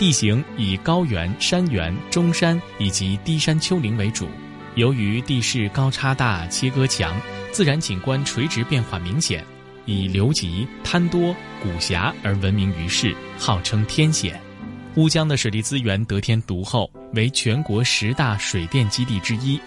[0.00, 4.26] 地形以高原、山原、中山以及低山丘陵为主。
[4.74, 7.14] 由于地势高差大、切割强，
[7.52, 9.44] 自然景观垂直变化明显，
[9.84, 14.40] 以流急、滩多、古峡而闻名于世，号称天险。
[14.94, 19.60] 乌江的水利资源得天独厚，为全国十大水电基地之一，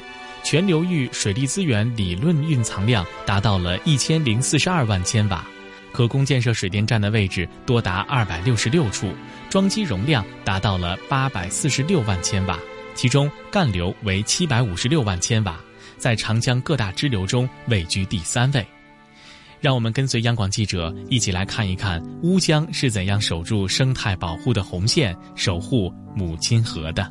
[0.44, 5.46] 全流域水利资源理论蕴藏量达到了一千零四十二万千瓦。
[5.92, 9.14] 可供建设水电站的位置多达二百六十六处，
[9.54, 12.60] 装机容量达到了八百四十六万千瓦，
[12.96, 15.64] 其中干流为七百五十六万千瓦，
[15.96, 18.66] 在长江各大支流中位居第三位。
[19.62, 27.08] 让我们跟随央广记者一起来看一看乌江是怎样守住生态保护的红线，守护母亲河的。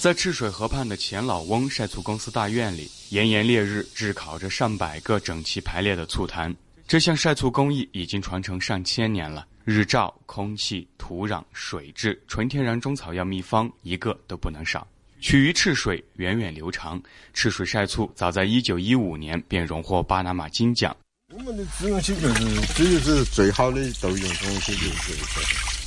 [0.00, 6.52] 在赤水河畔的钱老翁晒醋公司大院里，炎炎烈日炙烤着上百个整齐排列的醋坛。
[6.88, 14.88] 这项晒醋工艺已经传承上千年了，日照、空气、土壤、水质、纯天然中草药秘方一个都不能少。
[15.20, 16.98] 取于赤水，源远流长。
[17.34, 20.96] 赤水晒醋早在一九一五年便荣获巴拿马金奖。
[21.30, 22.42] 我们的自用性就是，
[22.74, 25.78] 这就是最好的豆用东西，就是这个。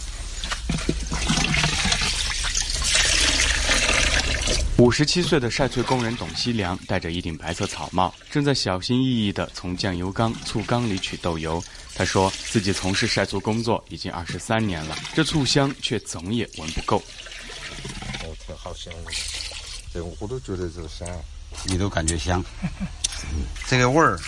[4.82, 11.63] 五十七岁的晒翠工人董西良戴着一顶白色草帽，正在小心翼翼地从酱油缸、醋缸里取豆油。
[11.94, 16.98] 他说自己从事晒醋工作已经二十三年了，这醋香却总也闻不够。
[16.98, 18.91] 哦，这好香，
[19.94, 21.08] 这我都觉得这香，
[21.65, 22.44] 你都感觉香。
[23.70, 24.20] 这个味儿，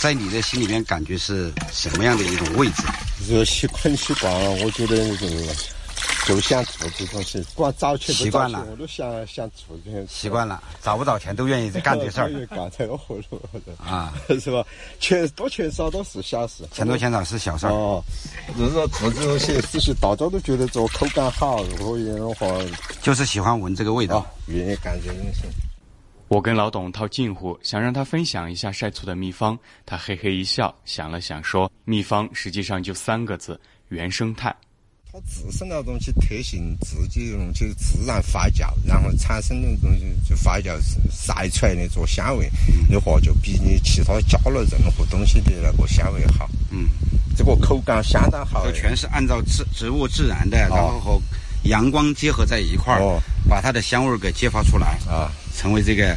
[0.00, 2.82] 在你的心里面感觉是什么样的一种位置？
[3.28, 5.54] 热习惯习惯了，我觉得这个。
[6.26, 10.04] 就想做这东西，不管找钱习惯了，我都想想做这些。
[10.08, 12.28] 习惯了，找不找钱都愿意干这事儿。
[12.46, 13.40] 干这个活路
[13.78, 14.66] 啊， 是吧？
[14.98, 16.64] 钱多钱少都是小事。
[16.72, 17.70] 钱多钱少是小事儿。
[17.70, 18.02] 哦，
[18.58, 22.46] 就是说做这东西，仔细大家都觉得做口感好，所以的话，
[23.00, 25.42] 就是喜欢闻这个味道，愿意干这东西。
[26.26, 29.56] 我跟老董套近乎，想让他分享一下晒醋的秘方。
[29.86, 33.60] 他嘿嘿一笑，想了想说：“秘方实际上就三个字：
[33.90, 34.52] 原生态。”
[35.24, 40.78] 自身的东西特性，自己那种就自然发酵，然后产生的东西就发酵
[41.10, 42.50] 晒出来的做香味
[42.90, 46.48] 的话，就比你其他加了任何东西的那个香味好。
[46.70, 46.88] 嗯，
[47.36, 48.64] 这个口感相当好。
[48.66, 51.22] 这全是按照植植物自然的，然后和
[51.64, 56.16] 阳光结合在一块儿，把它的香味给激发出来啊，成为这个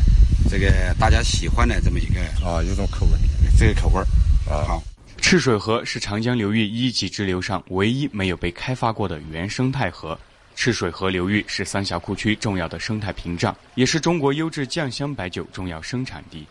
[0.50, 3.12] 这个大家喜欢的这么一个啊，有种口味，
[3.58, 4.04] 这个口味儿。
[4.52, 4.66] 啊。
[4.68, 4.84] 好。
[5.20, 10.18] 赤水河是长江流域一级支流上唯一没有被开发过的原生态河。
[10.56, 16.46] 赤水河流域是三峡库区重要的生态屏障，也是中国优质酱香白酒重要生产地。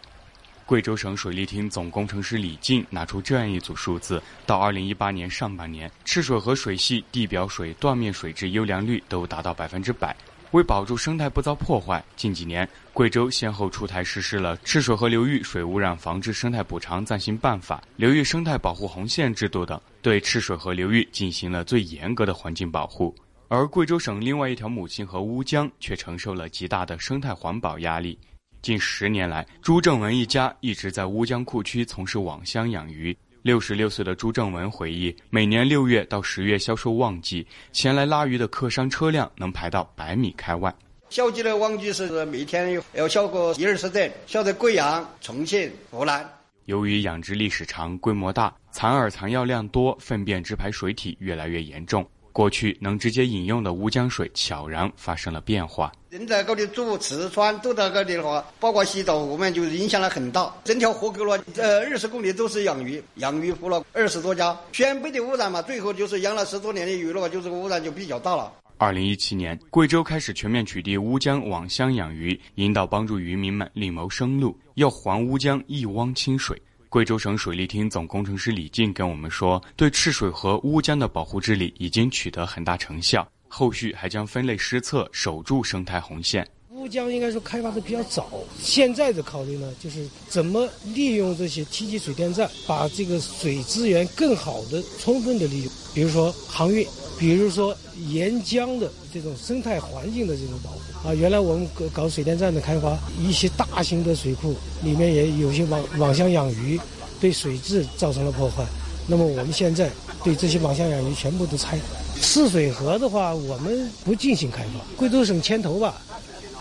[0.64, 10.14] 贵州省水利厅总工程师李静拿出这样一组数字：到二零一八年上半年，赤水河水系地表水断面水质优良率都达到百分之百。
[10.52, 23.14] 为保住生态不遭破坏，近几年贵州先后出台实施了《赤水河流域水污染防治生态补偿暂行办法》、流域生态保护红线制度等，对赤水河流域进行了最严格的环境保护。
[23.48, 28.18] 而贵州省另外一条母亲河乌江却承受了极大的生态环保压力。
[28.62, 33.16] 近十年来，朱正文一家一直在乌江库区从事网箱养鱼。
[33.48, 40.70] 六十六岁的朱正文回忆，每年六月到十月销售旺季，前来拉鱼的客商车辆能排到百米开外。
[41.08, 46.30] 销季的旺季是每天要销个一二十吨，销在贵阳、重庆、湖南。
[46.66, 52.06] 由于养殖历史长、规模大，残饵残药量多，粪便直排水体越来越严重。
[52.38, 55.92] 过去能直接饮用的乌江水悄然发生了变化。
[56.08, 60.54] 人在高里住、吃穿都在高里的话，包括洗澡，我们就影响了很大。
[60.62, 65.60] 整条河沟了，呃，二十公里都是养鱼，养鱼湖了二十多家，全部的污染嘛。
[65.60, 68.52] 最后就是养了十多年的鱼的话，就是污染就比较大了。
[68.76, 76.56] 二零一七年，贵州开始全面取缔乌江网箱养鱼，引导帮助渔民们另谋生路，要还乌江一汪清水。
[76.90, 86.48] 贵州省水利厅总工程师李静跟我们说，对赤水河乌江的保护治理已经取得很大成效，后续还将分类施策，守住生态红线。
[86.70, 96.86] 乌江应该说开发的比较早，现在的考虑呢，就是怎么利用这些梯级水电站，把这个水资源更好的、充分的利用，比如说航运。
[97.18, 97.76] 比如说
[98.10, 100.78] 沿江的这种生态环境的这种保护
[101.08, 106.80] 啊，原来我们搞搞水电站的开发，一些大型的水库里面也有些网网箱养鱼，
[107.20, 108.64] 对水质造成了破坏。
[109.08, 109.90] 那么我们现在
[110.22, 111.76] 对这些网箱养鱼全部都拆。
[112.22, 114.78] 赤水河的话，我们不进行开发。
[114.96, 116.00] 贵州省牵头吧，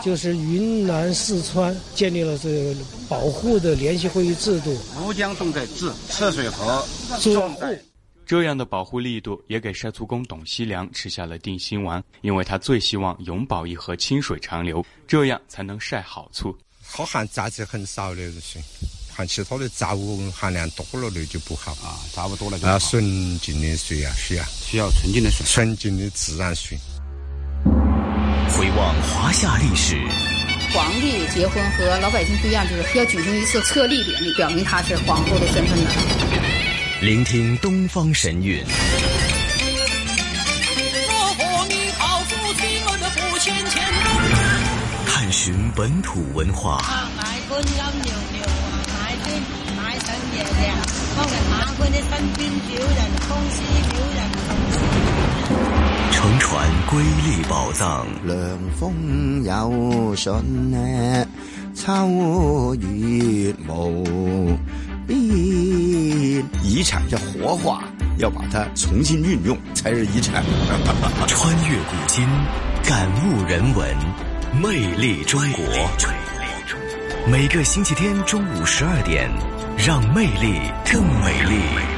[0.03, 2.75] 就是云南、四川建立了这个
[3.07, 4.75] 保护的联席会议制度。
[5.05, 6.83] 乌江重在治，赤水河
[7.21, 7.79] 重在。
[8.27, 16.53] 这样的保护力度也给晒醋工董西良吃下了定心丸，因为他最希望永保一河清水长流，这样才能晒好醋。
[16.85, 18.61] 好含杂质很少的水，
[19.09, 23.01] 含其他的杂物含量多了的就不好啊，杂物多了就啊，纯
[23.39, 26.77] 净的水啊，需要需要纯净的水，纯净的自然水。
[28.49, 29.95] 回望华夏历史，
[30.73, 36.66] 皇帝结婚和老百姓不一样，就是要举行一次册立典礼，表明他是皇后的身份的。
[36.99, 38.63] 聆听东方神韵，
[45.05, 46.81] 探寻本土文化，
[56.11, 58.07] 乘船瑰丽宝藏。
[58.25, 58.37] 凉
[58.79, 60.33] 风有信
[60.71, 61.27] 呢，
[61.75, 63.53] 秋月
[65.07, 65.13] 无。
[66.63, 67.83] 遗产要活化，
[68.17, 70.43] 要把它重新运用才是遗产。
[71.27, 72.25] 穿越古今，
[72.83, 73.95] 感悟人文，
[74.61, 75.63] 魅力中国。
[77.29, 79.29] 每个星期天中午十二点，
[79.77, 81.96] 让魅力更美丽。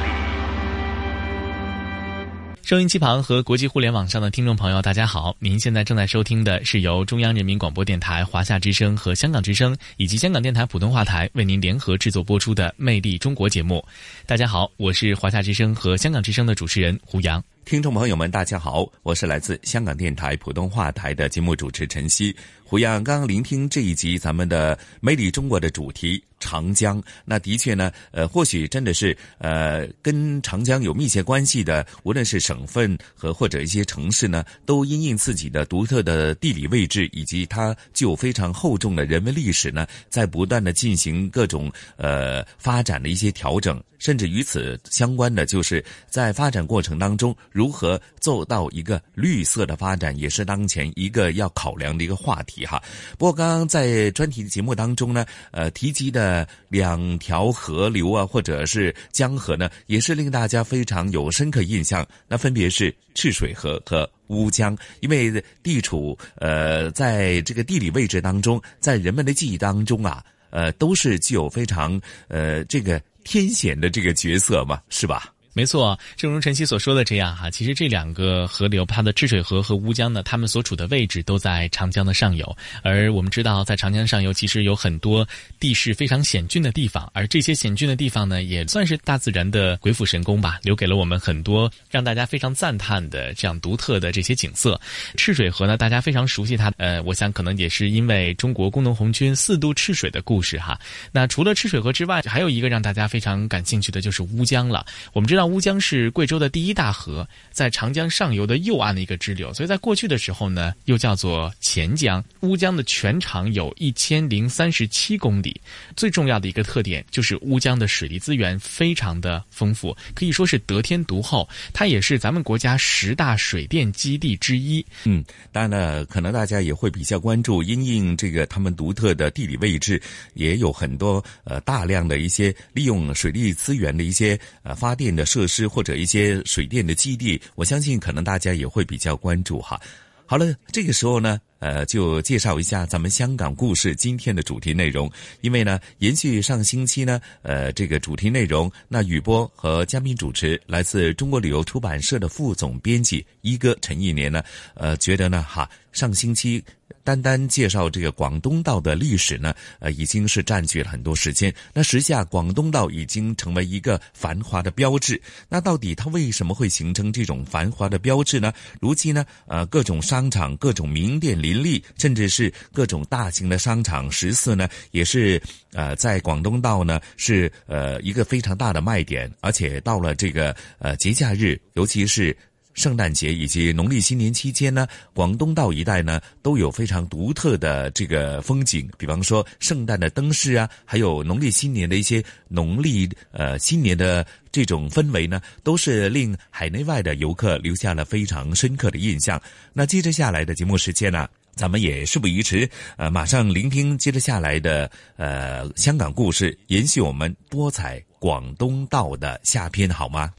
[2.70, 5.34] 收音机旁和国际互联网上的听众朋友，大家好！
[5.40, 13.84] 您现在正在收听的是由中央人民广播电台华夏之声和香港之声以及香港电台普通话台为您联合制作播出的《魅力中国》节目。
[14.24, 17.42] 大家好，我是华夏之声和香港之声的主持人胡杨。
[17.64, 22.32] 听众朋友们，大家好，我是来自香港电台普通话台的节目主持陈曦。
[22.62, 26.22] 胡杨刚刚聆听这一集咱们的《魅力中国》的主题。
[26.40, 52.82] 长江，那的确呢，呃，或许真的是，呃，跟长江有密切关系的，无论是省份和或者一些城市呢，都因应自己的独特的地理位置以及它具有非常厚重的人文历史呢，在不断的进行各种呃发展的一些调整，甚至与此相关的，就是在发展过程当中如何做到一个绿色的发展，也是当前一个要考量的一个话题哈。
[53.18, 56.29] 不过刚刚在专题的节目当中呢，呃，提及的。
[56.30, 62.06] 呃，两条河流啊，或者是江河呢，也是令大家非常有深刻印象。
[62.28, 75.34] 那分别是赤水河和乌江，因为地处呃，在这个地理位置当中，在人们的记忆当中啊，呃，都是具有非常呃这个天险的这个角色嘛，是吧？
[75.52, 82.56] 没错，正如晨曦所说的这样哈，其实这两个河流，它的赤水河和乌江呢，它们所处的位置都在长江的上游。
[82.84, 85.26] 而我们知道，在长江上游其实有很多
[85.58, 94.80] 地势非常险峻的地方，而这些险峻的地方呢，也算是大自然的鬼斧神工吧，留给了我们很多让大家非常赞叹的这样独特的这些景色。
[95.16, 100.78] 赤水河呢，大家非常熟悉它，呃，我想可能也是因为中国工农红军四渡赤水的故事哈。
[101.10, 104.86] 那除了赤水河之外，还有一个让大家非常感兴趣的就是乌江了。
[105.12, 105.39] 我们知道。
[105.40, 112.22] 那乌江是贵州的第一大河，在长江上游的右岸的一个支流，所以在过去的时候呢，又叫做钱江。
[112.40, 115.58] 乌江的全长有一千零三十七公里，
[115.96, 121.48] 最重要的一个特点就是乌江的水利资源非常的丰富，可以说是得天独厚。
[121.72, 124.84] 它也是咱们国家十大水电基地之一。
[125.04, 130.02] 嗯，当然了，可能大家也会比较关注，因应这个他们独特的地理位置，
[130.34, 135.46] 也有很多呃大量的一些利用水利资源的一些呃发电的设。
[135.50, 139.80] 施或者一些水电的基地，我相信可能大家也会比较关注哈。
[140.24, 145.10] 好了，这个时候呢，呃，就介绍一下咱们香港故事今天的主题内容。
[145.42, 154.42] 因为呢，延续上星期呢，呃，这个主题内容，那雨波和嘉宾主持来自中国旅游出版社的副总编辑一哥陈一年呢，
[154.74, 156.60] 呃，觉得呢，哈，上星期。
[157.02, 161.52] 单单介绍这个广东道的历史呢，呃，已经是占据了很多时间。
[161.72, 165.20] 那时下广东道已经成为一个繁华的标志。
[165.48, 168.52] 那到底它为什么会形成这种繁华的标志呢？
[168.80, 175.40] 如今呢，呃，各种商场、各种名店里林立，甚至是各种大型的商场食肆呢，也是
[175.72, 179.30] 呃，在广东道呢是呃一个非常大的卖点。
[179.40, 182.36] 而且到了这个呃节假日，尤其是。
[182.74, 199.38] 圣诞节以及农历新年期间呢，广东道一带呢都有非常独特的这个风景，比方说圣诞的灯饰啊，还有农历新年的一些农历呃新年的这种氛围呢，都是令海内外的游客留下了非常深刻的印象。
[199.72, 201.28] 那接着下来的节目时间呢，
[201.60, 210.32] 咱们也事不宜迟，呃，马上聆听接着下来的呃香港故事，延续我们多彩广东道的下篇，好吗？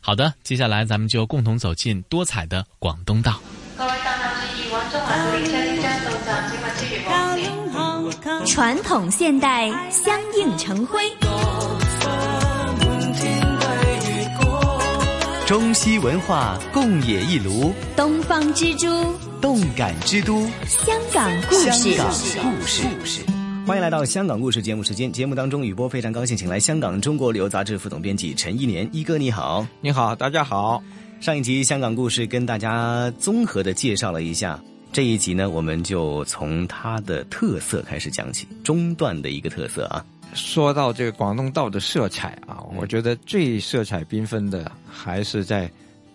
[0.00, 3.40] 好的，接下来咱们就共同走进多彩的广东道。
[8.46, 11.00] 传统现代相映成辉，
[15.44, 18.86] 中西文化共冶一炉，东方之珠，
[19.40, 21.70] 动感之都，香港故事。
[21.70, 23.22] 香港故事。
[23.64, 25.12] 欢迎来到香港故事节目时间。
[25.12, 30.82] 节目当中，雨波非常高兴，请来香港中国旅游杂志副总编辑陈一年一哥，你好，你好，大家好。
[31.20, 34.60] 上一集香港故事跟大家综合的介绍了一下，
[34.92, 40.04] 这一集呢，我们就从它的特色开始讲起，中段的一个特色啊。
[40.34, 45.70] 说到这个广东道的色彩啊，我觉得最色彩缤纷的还是在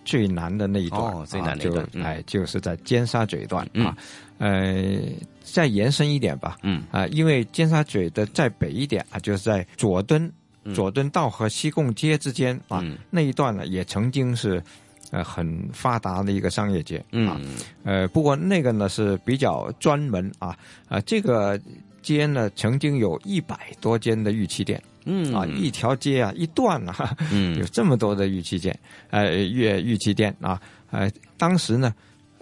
[0.06, 3.98] 最难的那一段，最南那一段，哎，就是在尖沙咀段啊，
[4.38, 5.00] 呃。
[5.46, 6.82] 再延伸一点吧，嗯。
[6.90, 10.32] 啊，因为尖沙咀的再北一点啊，就是在佐敦，
[10.74, 14.64] 佐敦道和西贡街之间啊，那一段呢也曾经是，
[15.12, 16.98] 呃，很发达的一个商业街，
[17.28, 17.40] 啊，
[17.84, 21.60] 呃，不过那个呢是比较专门啊，啊，这个
[22.02, 25.34] 街呢曾经有一百多间的玉器店，嗯。
[25.34, 28.78] 啊，一条街啊一段啊，嗯， 有这么多的玉器店，
[29.10, 31.94] 呃，玉玉器店啊，呃，当时呢。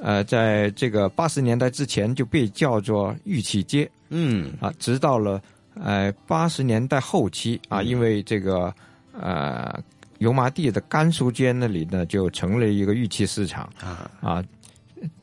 [0.04, 4.52] 呃，在这个八十年代之前就被叫做玉器街，嗯。
[4.60, 5.40] 啊，直到了
[5.76, 8.74] 呃八十年代后期啊，因为这个
[9.14, 9.80] 呃
[10.18, 13.70] 油麻地的甘肃街那里呢就成了一个玉器市场。
[13.80, 14.10] 啊。
[14.22, 14.44] 啊。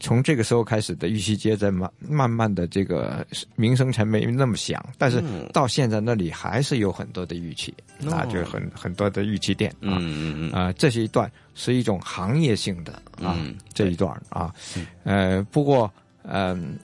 [0.01, 3.25] 从这个时候开始的玉溪街，在慢慢慢的这个
[3.55, 5.23] 名声才没那么响，但是
[5.53, 7.73] 到现在那里还是有很多的玉器，
[8.11, 13.39] 啊，就很很多的玉器店啊，嗯嗯啊，这是一段是一种行业性的啊
[13.73, 14.53] 这一段啊，
[15.05, 15.89] 呃，不过
[16.23, 16.77] 嗯，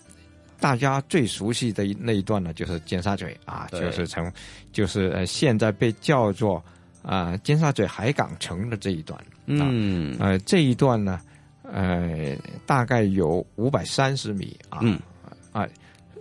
[0.61, 4.33] 大家最熟悉的那一段呢，就是尖沙咀啊，就是从
[4.73, 6.63] 就是呃现在被叫做
[7.03, 10.17] 啊尖沙咀海港城的这一段，嗯。
[10.21, 11.21] 呃这一段呢。
[11.75, 14.97] 呃，大概有五百三十米啊，嗯，
[15.51, 15.67] 啊，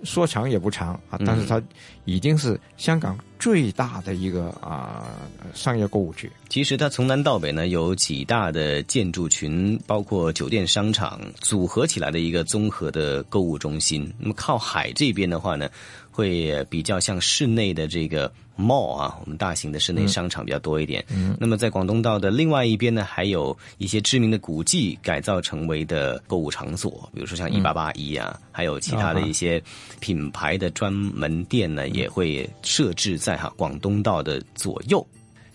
[0.04, 1.62] 说长也不长啊，但是它
[2.06, 5.06] 已经是香港最大的一个啊
[5.54, 6.28] 商业购物区。
[6.50, 14.12] 其实它从南到北呢，有几大的建筑群，包括酒店、商场组合起来的一个综合的购物中心。
[14.18, 15.70] 那么靠海这边的话呢，
[16.10, 18.34] 会比较像室内的这个。
[18.58, 21.04] Mall 啊，我们大型的室内商场比较多一点。
[21.10, 29.62] 嗯，那么在广东道的另外一边呢，还有一些知名的古迹改造成为的购物场所，比如说像一八八一啊，还有其他的一些
[30.00, 35.06] 品牌的专门店呢，也会设置在哈广东道的左右。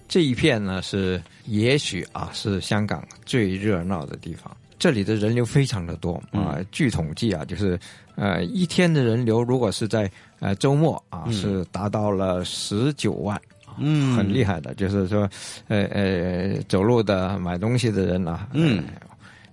[0.08, 6.58] 这一片呢是也许啊是香港最热闹的地方，这里的人流非常的多啊。
[6.72, 7.78] 据统计啊，就是
[8.18, 10.10] 呃一天的人流，如果是在
[10.40, 13.40] 呃周末啊，是达到了十九万，
[13.78, 14.74] 嗯，很厉害的。
[14.74, 15.30] 就是说，
[15.68, 18.82] 呃呃，走路的、买东西的人啊，嗯。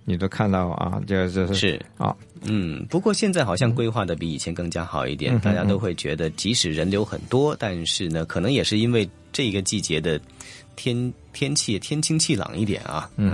[0.08, 10.20] 你都看到啊，就是是啊，嗯，不过现在好像规划的比以前更加好一点，大家都会觉得，即使人流很多，但是呢，可能也是因为这个季节的
[10.76, 13.32] 天天气天清气朗一点啊，嗯，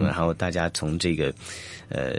[0.00, 1.34] 然后大家从这个
[1.88, 2.14] 呃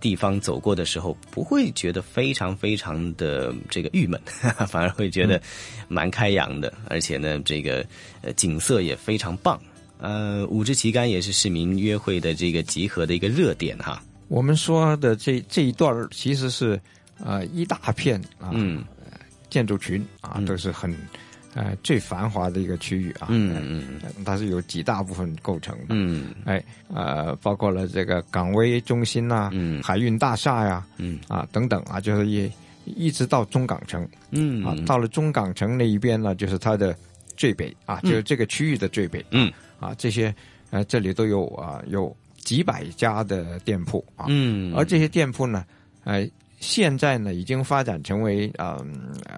[0.00, 4.20] 地方走过的时候，不会觉得非常非常的这个郁闷，
[4.66, 5.40] 反而会觉得
[5.86, 7.86] 蛮开扬的，而且呢，这个
[8.22, 9.60] 呃景色也非常棒。
[9.98, 14.02] 呃，五支旗杆也是市民约会的这个集合的一个热点哈。
[14.28, 16.78] 我们说的这这一段其实是
[17.24, 18.84] 呃一大片啊，嗯，
[19.48, 20.94] 建筑群啊都是很
[21.56, 23.56] 呃最繁华的一个区域啊，嗯
[24.04, 31.18] 嗯，它是有几大部分构成的，嗯，哎呃包括了这个港威中心呐，嗯，海运大厦呀，嗯。
[31.28, 32.52] 啊等等啊，就是一
[32.84, 34.62] 一直到中港城，嗯。
[34.64, 36.94] 啊到了中港城那一边呢，就是它的
[37.36, 39.50] 最北啊，就是这个区域的最北，嗯。
[39.80, 40.34] 啊，这些
[40.70, 45.64] 呃，这里都有啊，有几百家的店铺啊，嗯，而这些店铺呢，
[46.04, 46.28] 呃，
[46.60, 48.78] 现在呢已经发展成为啊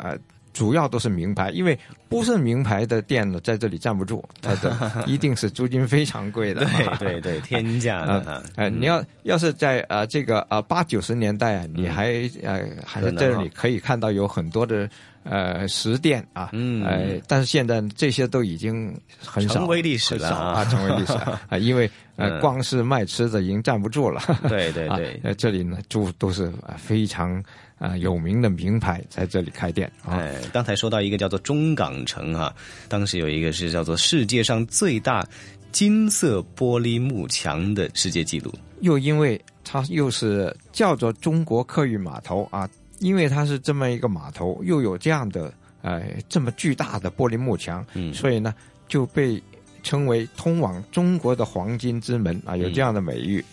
[0.02, 0.18] 呃，
[0.52, 1.78] 主要都是名牌，因为
[2.08, 6.64] 不是名牌的店呢，在这里站不住， 它的一定是租金非常贵的，
[6.98, 14.88] 对对对，天价的， 呃，你要要是在呃这个呃八九十年代啊，你还呃还在这里可以看到有很多的。
[15.30, 21.12] 呃，十店啊，嗯，呃，但是现在这些都已经很少，成为历史了啊，成为历史
[21.48, 27.42] 啊，因为呃，光是卖吃的已经站不住了，对对 对，呃，这里呢就都是非常
[27.78, 29.90] 啊有名的名牌在这里开店。
[30.06, 32.54] 哎，刚才说到一个叫做中港城啊，
[32.88, 35.26] 当时有一个是叫做世界上最大
[35.72, 42.68] 金色玻璃幕墙的世界纪录，又因为它又是叫做中国客运码头啊。
[43.00, 48.54] 因为它是这么一个码头，又有这样的呃这么巨大的玻璃幕墙，嗯，所以呢
[48.88, 49.40] 就被
[49.82, 53.44] 称为通往中国的黄金之门啊，有这样的美誉。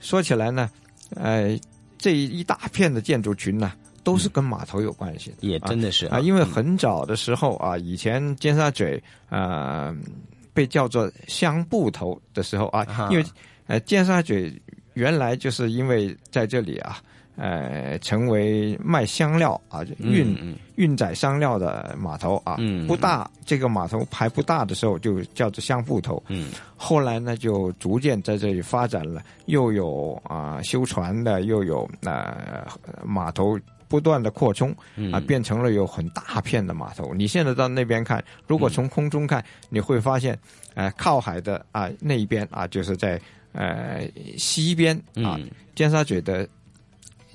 [0.00, 0.70] 说起来呢，
[1.16, 1.58] 呃，
[1.96, 3.72] 这一大片的建筑群呢，
[4.04, 9.96] 都是跟码头有关系的，也真的是啊，因为很早的时候啊，以前尖沙咀啊
[10.52, 13.24] 被叫做香布头的时候啊，因为
[13.66, 14.60] 呃尖沙咀
[14.92, 17.02] 原来就是因为在这里啊。
[17.38, 22.56] 呃，成为卖香料啊，运运载香料的码头啊，
[22.88, 23.30] 不大。
[23.46, 26.20] 这个码头排不大的时候，就叫做香埠头。
[26.26, 32.66] 嗯，后来呢，就逐渐在这里发展了，又有啊修船的，又有呃
[33.06, 34.74] 码头不断的扩充
[35.12, 37.14] 啊，变成了有很大片的码头。
[37.14, 40.36] 你现在到那边看，如果从空中看，你会发现，
[40.74, 43.18] 呃，靠海的啊那一边啊，就是在
[43.52, 44.02] 呃
[44.36, 45.38] 西边啊，
[45.76, 46.46] 尖沙咀的。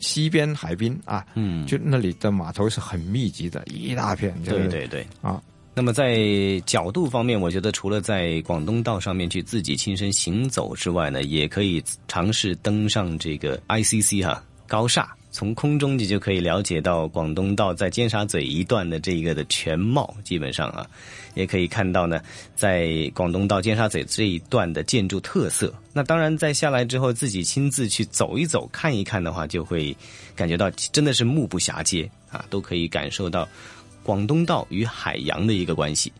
[0.04, 4.32] 西边海滨啊，嗯，就那里的码头是很密集的，一大片。
[4.43, 5.41] 对对对，啊。
[5.74, 15.12] 那么在角度方面，我觉得除了在广东道上面去自己亲身行走之外呢，也可以尝试登上这个 ICC 哈高厦。
[15.32, 20.88] 从空中你就可以了解到广东道在尖沙咀一段的这个的全貌，基本上啊，
[21.34, 22.22] 也可以看到呢，
[22.56, 25.74] 在广东道尖沙咀这一段的建筑特色。
[25.92, 29.96] 那当然，在下来之后自己亲自去走一走、看一看的话，就会
[30.36, 33.48] 感觉到真的是目不暇接啊，都可以感受到
[34.04, 36.12] 广东道与海洋的一个关系。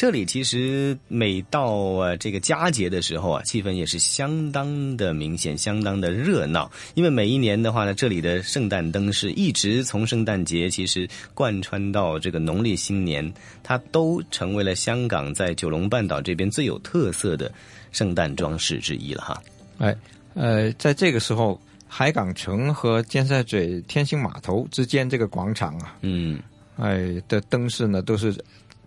[0.00, 6.72] 这里其实每到啊这个佳节的时候啊，气氛也是相当的明显，相当的热闹。
[6.94, 13.30] 因为每一年的话呢，这里的圣诞灯饰一直从圣诞节其实贯穿到这个农历新年，
[13.62, 17.52] 它都成为了香港在九龙半岛这边最有特色的
[17.92, 19.42] 圣诞装饰之一了哈。
[19.76, 19.94] 哎，
[20.32, 26.40] 呃，在这个时候，海港城和尖沙咀天星码头之间这个广场啊，嗯，
[26.78, 28.34] 哎的灯饰呢都是。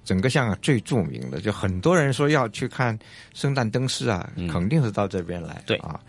[0.04, 2.98] 整个香港最著名的，就很多人说要去看
[3.34, 5.64] 圣诞灯饰啊，肯定是到这边来。
[5.66, 6.00] 对啊，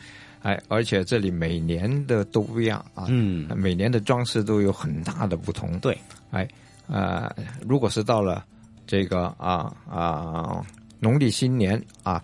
[0.43, 5.79] 哎，而且这里每年的都不一样啊，嗯，每年的装饰都有很大的不同。
[5.79, 5.97] 对，
[6.31, 6.49] 哎，
[6.89, 7.33] 呃，
[7.67, 8.45] 如果是到了
[8.87, 10.67] 这个啊啊
[10.99, 12.23] 农历新年啊，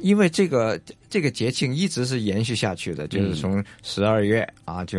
[0.00, 4.98] 因为这个这个节庆一直是延续下去的，就是从十二月啊，就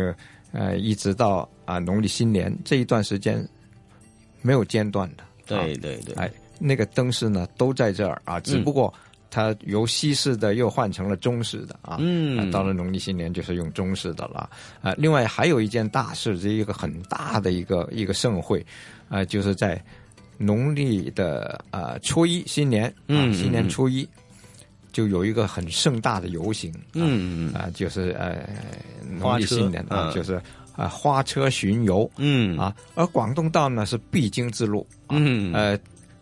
[0.52, 3.46] 呃一直到啊农历新年这一段时间
[4.40, 5.25] 没有间断的。
[5.46, 8.92] 对对对，哎，那个灯饰呢都在这儿啊，只不过
[9.30, 11.96] 它由西式的又换成了中式的啊。
[12.00, 14.48] 嗯，到了农历新年就是用中式的了
[14.80, 14.94] 啊。
[14.96, 18.64] 另外还有一件大事，是一个很大的一个一个盛会
[19.08, 19.82] 啊，就是在
[20.38, 24.08] 农历的啊初一新年，啊，新年初一
[24.92, 28.48] 就有一个很盛大的游行，嗯嗯啊，就是呃
[29.18, 30.40] 农历新年啊，就是
[30.76, 32.56] 啊花车巡游，嗯。
[32.58, 35.52] 啊，而广东道呢是必经之路，嗯。
[35.52, 35.78] 呃。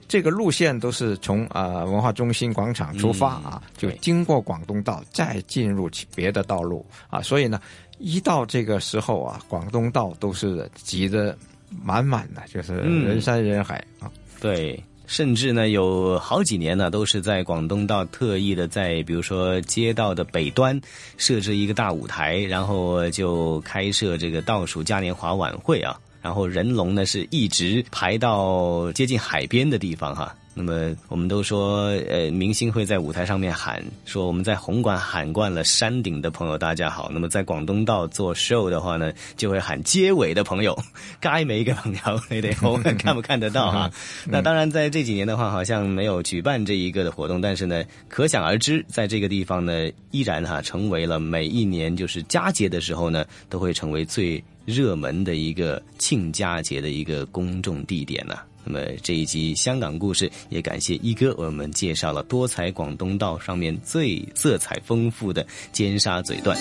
[0.07, 6.85] 这个路线都是从呃文化中心广场出发啊，就经过广东道，再进入别的道路。
[7.09, 7.59] 啊，所以呢，
[7.99, 11.37] 一到这个时候啊，广东道都是挤得
[11.83, 14.13] 满满的，就是人山人海啊。
[14.41, 20.81] 对，甚至呢，有好几年呢，都是在广东道特意的在，比如说街道的北端
[21.17, 26.01] 设置一个大舞台，然后就开设这个倒数嘉年华晚会啊。
[26.25, 30.35] 然后人龙呢是一直排到接近海边的地方哈。
[30.55, 37.11] 那么我们都说，呃，明星会在舞台上面喊说我们在红馆喊惯了山顶的朋友大家好。
[37.13, 40.75] 那么在广东道做 show 的话呢，就会喊街尾的朋友，
[41.21, 43.91] 该没一个朋友你得我们看不看得到哈。
[44.25, 54.43] 那当然在这几年的话，好像没有举办这一个的活动，但是呢，可想而知，在这个地方呢，依然哈成为了每一年就是佳节的时候呢，都会成为最。
[54.65, 58.37] 热门的一个庆佳节的一个公众地点呢。
[58.65, 66.59] 那么这一集香港故事也感谢一哥为我们介绍了多彩广东道上面最色彩丰富的尖沙咀段。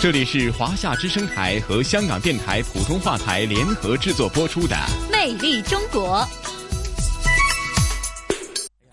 [0.00, 4.76] 这里是华夏之声台和香港电台普通话台联合制作播出的
[5.10, 6.20] 《魅力中国》。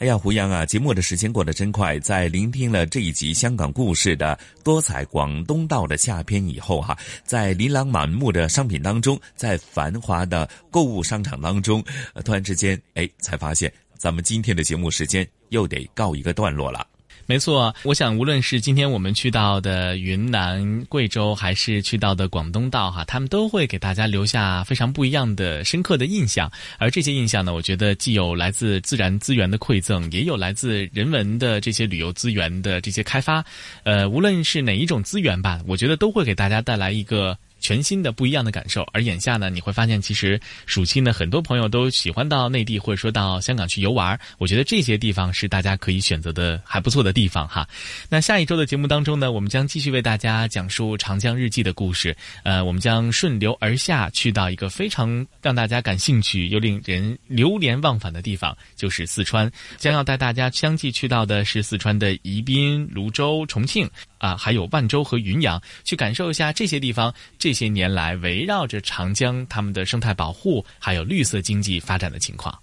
[0.06, 0.64] 哎呀，胡杨啊！
[0.64, 11.84] 节目的时间过得真快，在聆听了这一集香港故事的多彩广东道的下篇以后，哈，在琳琅满目的商品当中，在繁华的购物商场当中，
[12.24, 16.86] 突然之间，哎，才发现咱们今天的节目时间又得告一个段落了。
[17.28, 26.52] 没错，我想无论是今天我们去到的云南、贵州，还是去到的广东道，哈，他们都会给大家留下非常不一样的、深刻的印象。
[26.78, 33.44] 而这些印象呢，我觉得既有来自自然资源的馈赠，也有来自人文的这些旅游资源的这些开发。
[33.84, 37.36] 呃，无论是哪一种资源吧，我觉得都会给大家带来一个。
[37.66, 44.20] 全新的不一样的感受，而眼下呢，你会发现，其实暑期呢，很多朋友都喜欢到内地或者说到香港去游玩。
[44.38, 47.68] 我觉得这些地方是大家可以选择的还不错的地方哈。
[48.08, 52.16] 那下一周的节目当中呢，我们将继续为大家讲述《长江日记》的故事。
[52.44, 59.52] 呃，我们将顺流而下去到一个非常让大家感兴趣又令人流连忘返的地方，就是四川。
[59.80, 63.90] 将要带大家相继去到的是四川的宜宾、泸州、重庆。
[64.26, 72.58] 啊，还有万州和云阳，去感受一下这些地方这些年来围绕着长江他们的生态保护，还有绿色经济发展的情况。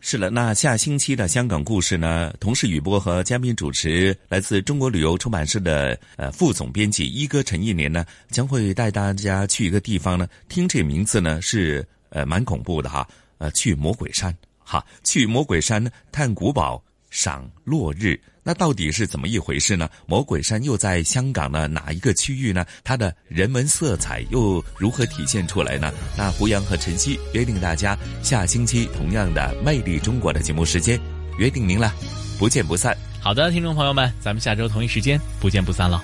[0.00, 13.04] 是了，那下星期的香港故事呢，同事雨波和嘉宾主持来自中国旅游出版社的呃副总编辑一哥陈一年呢，将会带大家去一个地方呢，听这名字呢是呃蛮恐怖的哈，
[13.38, 16.80] 呃去魔鬼山哈，去魔鬼山探古堡。
[17.10, 19.90] 赏落日，那到底是怎么一回事呢？
[20.06, 22.64] 魔鬼山又在香港的哪一个区域呢？
[22.82, 25.92] 它的人文色彩又如何体现出来呢？
[26.16, 30.98] 那胡杨和晨曦约定大家下星期同样的《魅力中国》的节目时间，
[31.38, 31.92] 约定您了，
[32.38, 32.96] 不见不散。
[33.20, 35.96] 好的，听众朋友们，咱们下周同一时间不见不散了。